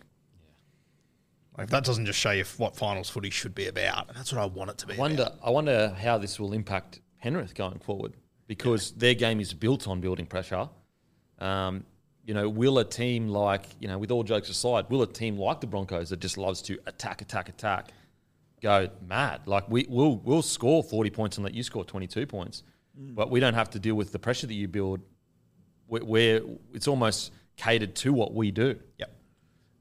Like 1.58 1.70
that 1.70 1.86
doesn't 1.86 2.06
just 2.06 2.20
show 2.20 2.32
you 2.32 2.44
what 2.58 2.76
finals 2.76 3.10
footy 3.10 3.30
should 3.30 3.56
be 3.56 3.68
about, 3.68 4.10
and 4.10 4.18
that's 4.18 4.34
what 4.34 4.42
I 4.42 4.46
want 4.46 4.72
it 4.72 4.78
to 4.80 4.88
be. 4.88 4.96
I 4.96 4.98
wonder, 4.98 5.24
about. 5.24 5.40
I 5.44 5.50
wonder 5.50 5.96
how 5.98 6.18
this 6.18 6.40
will 6.40 6.54
impact 6.54 7.00
Penrith 7.22 7.56
going 7.56 7.80
forward 7.80 8.14
because 8.48 8.92
their 8.92 9.14
game 9.14 9.40
is 9.40 9.54
built 9.54 9.88
on 9.88 10.02
building 10.02 10.26
pressure. 10.26 10.68
Um, 11.40 11.86
you 12.26 12.34
know, 12.34 12.50
will 12.50 12.80
a 12.80 12.84
team 12.84 13.30
like, 13.30 13.64
you 13.80 13.88
know, 13.88 13.98
with 13.98 14.12
all 14.12 14.24
jokes 14.24 14.50
aside, 14.50 14.90
will 14.90 15.02
a 15.04 15.08
team 15.08 15.38
like 15.38 15.62
the 15.62 15.68
Broncos 15.68 16.10
that 16.10 16.20
just 16.20 16.38
loves 16.38 16.62
to 16.64 16.78
attack, 16.88 17.22
attack, 17.22 17.50
attack, 17.50 17.92
go 18.62 18.90
mad? 19.08 19.42
Like 19.46 19.70
we 19.70 19.86
will 19.88 20.18
we'll 20.18 20.42
score 20.42 20.84
forty 20.84 21.10
points 21.10 21.38
and 21.38 21.44
let 21.44 21.54
you 21.54 21.64
score 21.64 21.86
twenty 21.86 22.08
two 22.08 22.26
points, 22.26 22.64
but 22.96 23.30
we 23.30 23.40
don't 23.40 23.54
have 23.54 23.70
to 23.72 23.80
deal 23.80 23.96
with 23.96 24.12
the 24.12 24.20
pressure 24.20 24.48
that 24.48 24.54
you 24.54 24.68
build. 24.68 25.02
Where, 25.88 26.04
where 26.04 26.42
it's 26.74 26.88
almost 26.88 27.32
catered 27.58 27.96
to 27.98 28.12
what 28.12 28.34
we 28.34 28.52
do. 28.52 28.78
Yep. 28.98 29.15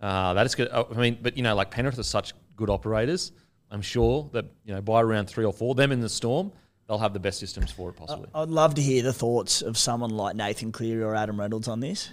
Uh, 0.00 0.35
that 0.35 0.44
is 0.46 0.54
good. 0.54 0.68
I 0.70 0.85
mean, 0.94 1.18
but 1.22 1.37
you 1.37 1.42
know, 1.42 1.54
like 1.54 1.70
Penrith 1.70 1.98
are 1.98 2.02
such 2.02 2.35
good 2.57 2.70
operators. 2.70 3.33
I'm 3.70 3.83
sure 3.83 4.28
that 4.33 4.44
you 4.64 4.74
know 4.74 4.80
by 4.80 5.00
around 5.02 5.26
three 5.26 5.44
or 5.44 5.52
four, 5.52 5.74
them 5.74 5.90
in 5.92 6.00
the 6.00 6.09
storm, 6.09 6.52
they'll 6.87 6.98
have 6.98 7.12
the 7.14 7.20
best 7.20 7.38
systems 7.40 7.70
for 7.70 7.90
it 7.90 7.94
possibly. 7.96 8.28
I'd 8.35 8.48
love 8.48 8.74
to 8.74 8.83
hear 8.83 9.02
the 9.02 9.12
thoughts 9.12 9.62
of 9.62 9.76
someone 9.78 10.11
like 10.11 10.37
Nathan 10.37 10.70
Cleary 10.72 11.02
or 11.02 11.14
Adam 11.14 11.40
Reynolds 11.40 11.68
on 11.68 11.80
this. 11.80 12.11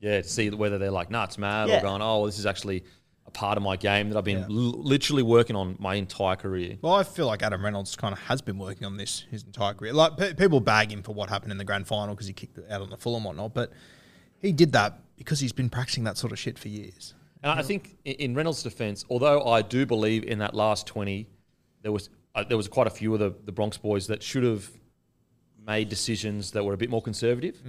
yeah, 0.00 0.20
to 0.20 0.28
see 0.28 0.50
whether 0.50 0.78
they're 0.78 0.90
like 0.90 1.10
nuts, 1.10 1.38
mad, 1.38 1.68
Yeah. 1.68 1.78
or 1.78 1.82
going, 1.82 2.02
oh, 2.02 2.26
this 2.26 2.38
is 2.38 2.46
actually 2.46 2.84
a 3.26 3.30
part 3.30 3.56
of 3.56 3.62
my 3.62 3.76
game 3.76 4.08
that 4.08 4.16
I've 4.18 4.24
been 4.24 4.38
Yeah. 4.38 4.44
l- 4.46 4.82
literally 4.82 5.22
working 5.22 5.54
on 5.56 5.76
my 5.78 5.94
entire 5.96 6.34
career. 6.36 6.78
Well, 6.82 6.94
I 6.94 7.02
feel 7.04 7.26
like 7.26 7.42
Adam 7.42 7.62
Reynolds 7.64 7.94
kind 7.96 8.12
of 8.12 8.18
has 8.20 8.40
been 8.40 8.58
working 8.58 8.86
on 8.86 8.96
this 8.96 9.24
his 9.30 9.42
entire 9.44 9.74
career. 9.74 9.92
Like 9.92 10.16
pe- 10.16 10.34
people 10.34 10.60
bag 10.60 10.90
him 10.92 11.02
for 11.02 11.12
what 11.14 11.28
happened 11.28 11.52
in 11.52 11.58
the 11.58 11.64
grand 11.64 11.86
final 11.86 12.14
because 12.14 12.26
he 12.26 12.32
kicked 12.32 12.58
it 12.58 12.64
out 12.70 12.80
on 12.80 12.90
the 12.90 12.96
full 12.96 13.16
and 13.16 13.24
whatnot, 13.24 13.54
but 13.54 13.70
he 14.40 14.50
did 14.52 14.72
that 14.72 15.00
because 15.16 15.40
he's 15.40 15.52
been 15.52 15.68
practicing 15.68 16.04
that 16.04 16.16
sort 16.16 16.32
of 16.32 16.38
shit 16.38 16.58
for 16.58 16.68
years. 16.68 17.14
And 17.42 17.58
I 17.58 17.62
think 17.62 17.96
in 18.04 18.34
Reynolds' 18.34 18.62
defence, 18.62 19.04
although 19.08 19.44
I 19.46 19.62
do 19.62 19.86
believe 19.86 20.24
in 20.24 20.38
that 20.40 20.54
last 20.54 20.86
twenty, 20.86 21.28
there 21.82 21.92
was 21.92 22.10
uh, 22.34 22.44
there 22.44 22.56
was 22.56 22.68
quite 22.68 22.86
a 22.86 22.90
few 22.90 23.12
of 23.14 23.20
the, 23.20 23.34
the 23.44 23.52
Bronx 23.52 23.76
boys 23.78 24.06
that 24.08 24.22
should 24.22 24.44
have 24.44 24.68
made 25.66 25.88
decisions 25.88 26.50
that 26.52 26.64
were 26.64 26.74
a 26.74 26.76
bit 26.76 26.90
more 26.90 27.02
conservative. 27.02 27.62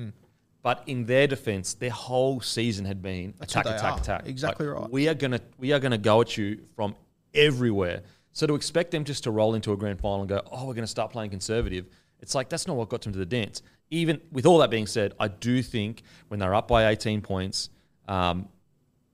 But 0.61 0.83
in 0.87 1.05
their 1.05 1.25
defence, 1.25 1.73
their 1.73 1.91
whole 1.91 2.41
season 2.41 2.83
had 2.85 3.01
been 3.01 3.33
That's 3.39 3.53
attack, 3.55 3.65
attack, 3.65 3.93
are. 3.93 3.99
attack. 3.99 4.27
Exactly 4.27 4.67
right. 4.67 4.89
We 4.89 5.07
are 5.07 5.13
gonna 5.13 5.39
we 5.57 5.71
are 5.71 5.79
gonna 5.79 5.97
go 5.97 6.21
at 6.21 6.35
you 6.37 6.59
from 6.75 6.95
everywhere. 7.33 8.01
So 8.31 8.47
to 8.47 8.55
expect 8.55 8.91
them 8.91 9.03
just 9.03 9.23
to 9.23 9.31
roll 9.31 9.55
into 9.55 9.73
a 9.73 9.77
grand 9.77 9.99
final 9.99 10.21
and 10.21 10.29
go, 10.29 10.41
oh, 10.51 10.67
we're 10.67 10.73
going 10.73 10.83
to 10.83 10.87
start 10.87 11.11
playing 11.11 11.31
conservative, 11.31 11.87
it's 12.19 12.35
like 12.35 12.49
that's 12.49 12.67
not 12.67 12.75
what 12.77 12.89
got 12.89 13.01
them 13.01 13.11
to 13.13 13.19
the 13.19 13.25
dance. 13.25 13.61
Even 13.89 14.21
with 14.31 14.45
all 14.45 14.59
that 14.59 14.69
being 14.69 14.87
said, 14.87 15.13
I 15.19 15.27
do 15.29 15.63
think 15.63 16.03
when 16.27 16.39
they're 16.39 16.53
up 16.53 16.67
by 16.67 16.87
18 16.87 17.21
points, 17.21 17.69
um, 18.07 18.47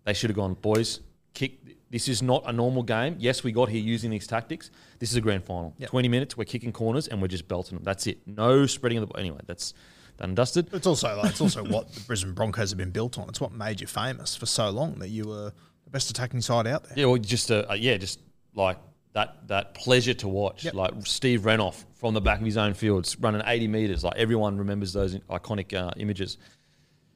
they 0.05 0.13
should 0.13 0.29
have 0.29 0.37
gone, 0.37 0.53
boys, 0.55 1.01
kick. 1.33 1.59
This 1.89 2.07
is 2.07 2.21
not 2.21 2.43
a 2.45 2.51
normal 2.51 2.83
game. 2.83 3.15
Yes, 3.19 3.43
we 3.43 3.51
got 3.51 3.69
here 3.69 3.81
using 3.81 4.11
these 4.11 4.27
tactics. 4.27 4.71
This 4.99 5.11
is 5.11 5.15
a 5.15 5.21
grand 5.21 5.43
final. 5.43 5.73
Yep. 5.77 5.89
20 5.89 6.07
minutes, 6.07 6.37
we're 6.37 6.45
kicking 6.45 6.71
corners 6.71 7.07
and 7.07 7.21
we're 7.21 7.27
just 7.27 7.47
belting 7.47 7.77
them. 7.77 7.83
That's 7.83 8.07
it. 8.07 8.19
No 8.25 8.65
spreading 8.65 8.97
of 8.97 9.01
the 9.03 9.07
ball. 9.07 9.19
Anyway, 9.19 9.39
that's 9.45 9.73
done 10.17 10.29
and 10.29 10.35
dusted. 10.35 10.73
It's 10.73 10.87
also 10.87 11.15
like 11.17 11.31
it's 11.31 11.41
also 11.41 11.63
what 11.63 11.93
the 11.93 12.01
Brisbane 12.01 12.33
Broncos 12.33 12.71
have 12.71 12.77
been 12.77 12.91
built 12.91 13.17
on. 13.17 13.29
It's 13.29 13.41
what 13.41 13.51
made 13.51 13.81
you 13.81 13.87
famous 13.87 14.35
for 14.35 14.45
so 14.45 14.69
long 14.69 14.99
that 14.99 15.09
you 15.09 15.25
were 15.25 15.51
the 15.83 15.89
best 15.89 16.09
attacking 16.09 16.41
side 16.41 16.67
out 16.67 16.83
there. 16.83 16.93
Yeah, 16.97 17.05
well, 17.05 17.17
just 17.17 17.51
uh, 17.51 17.65
uh, 17.69 17.73
yeah, 17.73 17.97
just 17.97 18.19
like 18.53 18.77
that 19.13 19.47
that 19.47 19.73
pleasure 19.73 20.13
to 20.15 20.27
watch. 20.27 20.65
Yep. 20.65 20.73
Like 20.73 20.93
Steve 21.05 21.41
Renouf 21.41 21.83
from 21.95 22.13
the 22.13 22.21
back 22.21 22.39
of 22.39 22.45
his 22.45 22.57
own 22.57 22.73
fields 22.73 23.17
running 23.19 23.41
80 23.45 23.67
meters. 23.67 24.03
Like 24.03 24.15
everyone 24.17 24.57
remembers 24.57 24.93
those 24.93 25.15
iconic 25.29 25.73
uh, 25.73 25.91
images. 25.97 26.37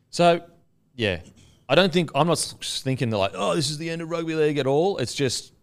So 0.10 0.42
yeah, 0.96 1.22
I 1.70 1.76
don't 1.76 1.94
think 1.94 2.10
I'm 2.16 2.28
not 2.28 2.40
thinking 2.40 3.12
that 3.12 3.18
like 3.18 3.32
oh 3.36 3.56
this 3.56 3.70
is 3.70 3.78
the 3.78 3.90
end 3.90 4.02
of 4.02 4.10
rugby 4.10 4.36
league 4.36 4.58
at 4.58 4.68
all. 4.68 4.98
It's 4.98 5.14
just 5.14 5.54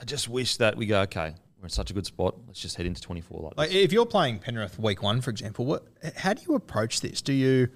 I 0.00 0.04
just 0.04 0.28
wish 0.28 0.58
that 0.58 0.76
we 0.76 0.86
go 0.86 1.00
okay. 1.02 1.34
We're 1.58 1.64
in 1.64 1.70
such 1.70 1.90
a 1.90 1.94
good 1.94 2.04
spot. 2.04 2.34
Let's 2.46 2.60
just 2.60 2.76
head 2.76 2.84
into 2.84 3.00
24 3.00 3.40
like, 3.40 3.56
Like 3.56 3.72
if 3.74 3.90
you're 3.90 4.04
playing 4.06 4.38
Penrith 4.40 4.78
week 4.78 5.02
one, 5.02 5.22
for 5.22 5.30
example, 5.30 5.64
what 5.64 5.84
how 6.16 6.34
do 6.34 6.42
you 6.46 6.54
approach 6.54 7.00
this? 7.00 7.22
Do 7.22 7.32
you 7.32 7.68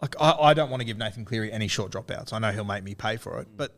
like 0.00 0.16
I, 0.18 0.32
I 0.32 0.54
don't 0.54 0.70
want 0.70 0.80
to 0.80 0.86
give 0.86 0.96
Nathan 0.96 1.26
Cleary 1.26 1.52
any 1.52 1.68
short 1.68 1.92
dropouts. 1.92 2.32
I 2.32 2.38
know 2.38 2.50
he'll 2.50 2.64
make 2.64 2.82
me 2.82 2.94
pay 2.94 3.18
for 3.18 3.38
it, 3.40 3.48
but 3.54 3.76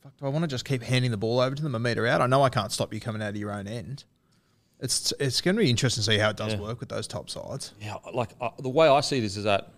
fuck, 0.00 0.16
do 0.16 0.26
I 0.26 0.28
want 0.28 0.44
to 0.44 0.48
just 0.48 0.64
keep 0.64 0.82
handing 0.82 1.10
the 1.10 1.16
ball 1.16 1.40
over 1.40 1.56
to 1.56 1.62
them 1.62 1.74
a 1.74 1.80
meter 1.80 2.06
out? 2.06 2.20
I 2.20 2.26
know 2.28 2.42
I 2.44 2.48
can't 2.50 2.70
stop 2.70 2.94
you 2.94 3.00
coming 3.00 3.20
out 3.20 3.30
of 3.30 3.36
your 3.36 3.50
own 3.50 3.66
end. 3.66 4.04
It's 4.78 5.12
it's 5.18 5.40
going 5.40 5.56
to 5.56 5.62
be 5.62 5.68
interesting 5.68 6.04
to 6.04 6.10
see 6.12 6.18
how 6.18 6.30
it 6.30 6.36
does 6.36 6.54
Yeah. 6.54 6.60
work 6.60 6.78
with 6.78 6.88
those 6.88 7.08
top 7.08 7.28
sides. 7.28 7.74
Yeah, 7.82 7.96
like 8.14 8.30
uh, 8.40 8.50
the 8.60 8.68
way 8.68 8.86
I 8.88 9.00
see 9.00 9.18
this 9.18 9.36
is 9.36 9.42
that 9.44 9.72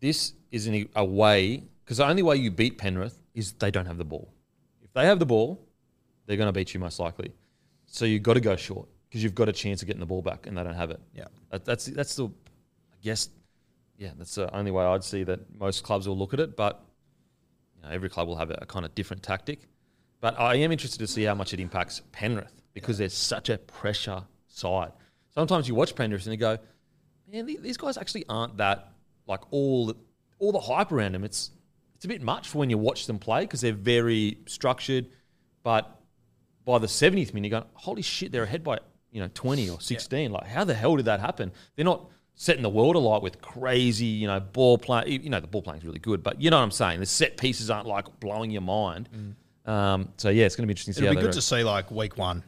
this 0.00 0.32
is 0.50 0.66
an, 0.66 0.88
a 0.96 1.04
way 1.04 1.62
because 1.84 1.98
the 1.98 2.06
only 2.06 2.22
way 2.22 2.36
you 2.36 2.50
beat 2.50 2.78
Penrith 2.78 3.20
is 3.34 3.52
they 3.52 3.70
don't 3.70 3.86
have 3.86 3.98
the 3.98 4.04
ball. 4.04 4.32
If 4.82 4.92
they 4.94 5.04
have 5.06 5.18
the 5.18 5.26
ball, 5.26 5.66
they're 6.26 6.36
going 6.36 6.48
to 6.48 6.52
beat 6.52 6.72
you 6.72 6.80
most 6.80 6.98
likely. 6.98 7.32
So 7.86 8.04
you've 8.04 8.22
got 8.22 8.34
to 8.34 8.40
go 8.40 8.56
short 8.56 8.88
because 9.08 9.22
you've 9.22 9.34
got 9.34 9.48
a 9.48 9.52
chance 9.52 9.82
of 9.82 9.86
getting 9.86 10.00
the 10.00 10.06
ball 10.06 10.22
back, 10.22 10.46
and 10.46 10.56
they 10.56 10.64
don't 10.64 10.74
have 10.74 10.90
it. 10.90 11.00
Yeah. 11.14 11.26
That, 11.50 11.64
that's 11.64 11.86
that's 11.86 12.16
the, 12.16 12.26
I 12.26 12.96
guess, 13.02 13.28
yeah, 13.98 14.10
that's 14.16 14.34
the 14.34 14.52
only 14.54 14.70
way 14.70 14.84
I'd 14.84 15.04
see 15.04 15.24
that 15.24 15.40
most 15.58 15.84
clubs 15.84 16.08
will 16.08 16.16
look 16.16 16.34
at 16.34 16.40
it. 16.40 16.56
But 16.56 16.82
you 17.76 17.82
know, 17.82 17.94
every 17.94 18.08
club 18.08 18.28
will 18.28 18.36
have 18.36 18.50
a, 18.50 18.58
a 18.62 18.66
kind 18.66 18.84
of 18.84 18.94
different 18.94 19.22
tactic. 19.22 19.68
But 20.20 20.40
I 20.40 20.54
am 20.56 20.72
interested 20.72 20.98
to 21.00 21.06
see 21.06 21.24
how 21.24 21.34
much 21.34 21.52
it 21.52 21.60
impacts 21.60 22.00
Penrith 22.12 22.62
because 22.72 22.96
there's 22.96 23.12
such 23.12 23.50
a 23.50 23.58
pressure 23.58 24.22
side. 24.48 24.92
Sometimes 25.34 25.68
you 25.68 25.74
watch 25.74 25.94
Penrith 25.94 26.24
and 26.24 26.32
you 26.32 26.38
go, 26.38 26.56
man, 27.30 27.44
these 27.44 27.76
guys 27.76 27.98
actually 27.98 28.24
aren't 28.28 28.56
that 28.56 28.92
like 29.26 29.40
all 29.50 29.86
the, 29.86 29.96
all 30.38 30.50
the 30.50 30.60
hype 30.60 30.92
around 30.92 31.12
them. 31.12 31.24
It's 31.24 31.50
it's 31.96 32.04
a 32.04 32.08
bit 32.08 32.22
much 32.22 32.48
for 32.48 32.58
when 32.58 32.70
you 32.70 32.78
watch 32.78 33.06
them 33.06 33.18
play 33.18 33.42
because 33.42 33.60
they're 33.60 33.72
very 33.72 34.38
structured, 34.46 35.06
but 35.62 36.00
by 36.64 36.78
the 36.78 36.86
70th 36.86 37.34
minute, 37.34 37.50
you're 37.50 37.60
going, 37.60 37.70
holy 37.74 38.02
shit, 38.02 38.32
they're 38.32 38.44
ahead 38.44 38.64
by 38.64 38.78
you 39.10 39.20
know 39.20 39.28
20 39.34 39.70
or 39.70 39.80
16. 39.80 40.30
Like, 40.30 40.46
how 40.46 40.64
the 40.64 40.74
hell 40.74 40.96
did 40.96 41.06
that 41.06 41.20
happen? 41.20 41.52
They're 41.76 41.84
not 41.84 42.08
setting 42.34 42.62
the 42.62 42.70
world 42.70 42.96
alight 42.96 43.22
with 43.22 43.40
crazy, 43.40 44.06
you 44.06 44.26
know, 44.26 44.40
ball 44.40 44.78
play. 44.78 45.04
You 45.06 45.30
know, 45.30 45.40
the 45.40 45.46
ball 45.46 45.62
playing 45.62 45.80
is 45.80 45.86
really 45.86 45.98
good, 46.00 46.22
but 46.22 46.40
you 46.40 46.50
know 46.50 46.56
what 46.56 46.64
I'm 46.64 46.70
saying. 46.70 47.00
The 47.00 47.06
set 47.06 47.36
pieces 47.36 47.70
aren't 47.70 47.86
like 47.86 48.20
blowing 48.20 48.50
your 48.50 48.62
mind. 48.62 49.08
Um, 49.66 50.08
so 50.16 50.28
yeah, 50.28 50.44
it's 50.44 50.56
going 50.56 50.64
to 50.64 50.66
be 50.66 50.72
interesting 50.72 50.94
to 50.94 51.00
see 51.00 51.06
It'll 51.06 51.16
be 51.16 51.22
good 51.22 51.32
to 51.32 51.42
see 51.42 51.62
like 51.64 51.90
week 51.90 52.18
one, 52.18 52.42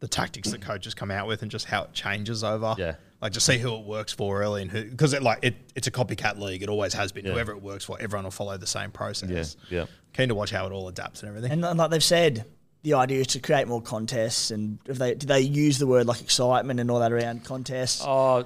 the 0.00 0.08
tactics 0.08 0.50
that 0.50 0.60
coaches 0.60 0.94
come 0.94 1.10
out 1.10 1.26
with 1.26 1.42
and 1.42 1.50
just 1.50 1.66
how 1.66 1.84
it 1.84 1.92
changes 1.92 2.44
over. 2.44 2.74
Yeah. 2.78 2.94
Like 3.22 3.32
just 3.32 3.46
see 3.46 3.56
who 3.56 3.72
it 3.76 3.84
works 3.84 4.12
for 4.12 4.42
early 4.42 4.62
and 4.62 4.70
who 4.70 4.84
because 4.84 5.12
it 5.12 5.22
like 5.22 5.38
it, 5.42 5.54
it's 5.76 5.86
a 5.86 5.92
copycat 5.92 6.38
league. 6.38 6.64
It 6.64 6.68
always 6.68 6.92
has 6.94 7.12
been. 7.12 7.24
Yeah. 7.24 7.32
Whoever 7.32 7.52
it 7.52 7.62
works 7.62 7.84
for, 7.84 7.96
everyone 8.00 8.24
will 8.24 8.32
follow 8.32 8.56
the 8.56 8.66
same 8.66 8.90
process. 8.90 9.56
Yeah, 9.70 9.78
yeah. 9.78 9.86
Keen 10.12 10.28
to 10.28 10.34
watch 10.34 10.50
how 10.50 10.66
it 10.66 10.72
all 10.72 10.88
adapts 10.88 11.22
and 11.22 11.28
everything. 11.28 11.52
And 11.52 11.78
like 11.78 11.90
they've 11.90 12.02
said, 12.02 12.44
the 12.82 12.94
idea 12.94 13.20
is 13.20 13.28
to 13.28 13.38
create 13.38 13.68
more 13.68 13.80
contests. 13.80 14.50
And 14.50 14.80
if 14.86 14.98
they 14.98 15.14
do 15.14 15.28
they 15.28 15.40
use 15.40 15.78
the 15.78 15.86
word 15.86 16.06
like 16.06 16.20
excitement 16.20 16.80
and 16.80 16.90
all 16.90 16.98
that 16.98 17.12
around 17.12 17.44
contests? 17.44 18.02
Oh, 18.04 18.44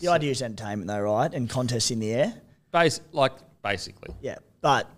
the 0.00 0.08
idea 0.08 0.32
is 0.32 0.42
entertainment, 0.42 0.88
though, 0.88 1.00
right? 1.00 1.32
And 1.32 1.48
contests 1.48 1.92
in 1.92 2.00
the 2.00 2.12
air. 2.12 2.34
base 2.72 3.00
like 3.12 3.32
basically. 3.62 4.12
Yeah, 4.20 4.38
but 4.60 4.90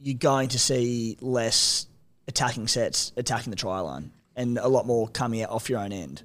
you're 0.00 0.18
going 0.18 0.48
to 0.48 0.58
see 0.58 1.18
less 1.20 1.86
attacking 2.26 2.66
sets 2.66 3.12
attacking 3.16 3.50
the 3.50 3.56
try 3.56 3.78
line, 3.78 4.10
and 4.34 4.58
a 4.58 4.66
lot 4.66 4.86
more 4.86 5.06
coming 5.06 5.42
out 5.42 5.50
off 5.50 5.70
your 5.70 5.78
own 5.78 5.92
end. 5.92 6.24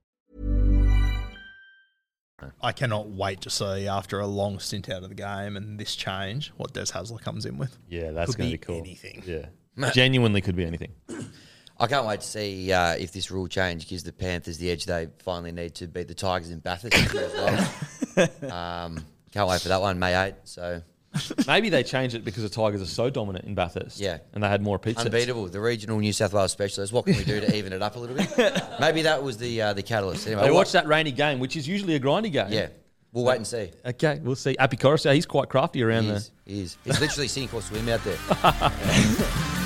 I 2.61 2.71
cannot 2.71 3.09
wait 3.09 3.41
to 3.41 3.49
see 3.49 3.87
after 3.87 4.19
a 4.19 4.27
long 4.27 4.59
stint 4.59 4.89
out 4.89 5.03
of 5.03 5.09
the 5.09 5.15
game 5.15 5.57
and 5.57 5.79
this 5.79 5.95
change 5.95 6.51
what 6.57 6.73
Des 6.73 6.85
Hasler 6.85 7.21
comes 7.21 7.45
in 7.45 7.57
with. 7.57 7.77
Yeah, 7.89 8.11
that's 8.11 8.31
Could 8.31 8.37
going 8.39 8.51
be 8.51 8.57
to 8.57 8.61
be 8.61 8.65
cool. 8.65 8.77
anything. 8.79 9.23
Yeah, 9.25 9.91
genuinely 9.93 10.41
could 10.41 10.55
be 10.55 10.65
anything. 10.65 10.93
I 11.79 11.87
can't 11.87 12.05
wait 12.05 12.21
to 12.21 12.27
see 12.27 12.71
uh, 12.71 12.93
if 12.93 13.11
this 13.11 13.31
rule 13.31 13.47
change 13.47 13.87
gives 13.87 14.03
the 14.03 14.13
Panthers 14.13 14.57
the 14.59 14.69
edge 14.69 14.85
they 14.85 15.07
finally 15.19 15.51
need 15.51 15.73
to 15.75 15.87
beat 15.87 16.07
the 16.07 16.13
Tigers 16.13 16.51
in 16.51 16.59
Bathurst 16.59 16.95
as 17.15 17.33
well. 17.33 18.51
um, 18.53 19.03
can't 19.31 19.49
wait 19.49 19.61
for 19.61 19.69
that 19.69 19.81
one, 19.81 19.97
May 19.97 20.27
8. 20.27 20.35
So 20.43 20.81
Maybe 21.47 21.69
they 21.69 21.83
changed 21.83 22.15
it 22.15 22.23
because 22.23 22.43
the 22.43 22.49
Tigers 22.49 22.81
are 22.81 22.85
so 22.85 23.09
dominant 23.09 23.45
in 23.45 23.53
Bathurst. 23.55 23.99
Yeah. 23.99 24.19
and 24.33 24.43
they 24.43 24.47
had 24.47 24.61
more 24.61 24.79
pizza. 24.79 25.03
unbeatable, 25.05 25.47
the 25.47 25.59
regional 25.59 25.99
New 25.99 26.13
South 26.13 26.33
Wales 26.33 26.51
specialist. 26.51 26.93
What 26.93 27.05
can 27.05 27.17
we 27.17 27.23
do 27.23 27.39
to 27.41 27.55
even 27.55 27.73
it 27.73 27.81
up 27.81 27.95
a 27.95 27.99
little 27.99 28.15
bit? 28.15 28.63
Maybe 28.79 29.01
that 29.03 29.21
was 29.21 29.37
the 29.37 29.61
uh, 29.61 29.73
the 29.73 29.83
catalyst. 29.83 30.25
Anyway, 30.27 30.43
They 30.43 30.51
watched 30.51 30.73
that 30.73 30.87
rainy 30.87 31.11
game, 31.11 31.39
which 31.39 31.55
is 31.57 31.67
usually 31.67 31.95
a 31.95 31.99
grindy 31.99 32.31
game. 32.31 32.47
Yeah. 32.49 32.67
We'll 33.13 33.25
wait 33.25 33.35
and 33.35 33.45
see. 33.47 33.71
Okay, 33.85 34.21
we'll 34.23 34.35
see. 34.37 34.55
Api 34.57 34.77
Koroisau, 34.77 35.13
he's 35.13 35.25
quite 35.25 35.49
crafty 35.49 35.83
around 35.83 36.03
He 36.05 36.09
is. 36.11 36.31
He 36.45 36.61
is. 36.61 36.77
He's 36.85 37.01
literally 37.01 37.27
sink 37.27 37.53
or 37.53 37.61
swim 37.61 37.89
out 37.89 38.01
there. 38.05 38.17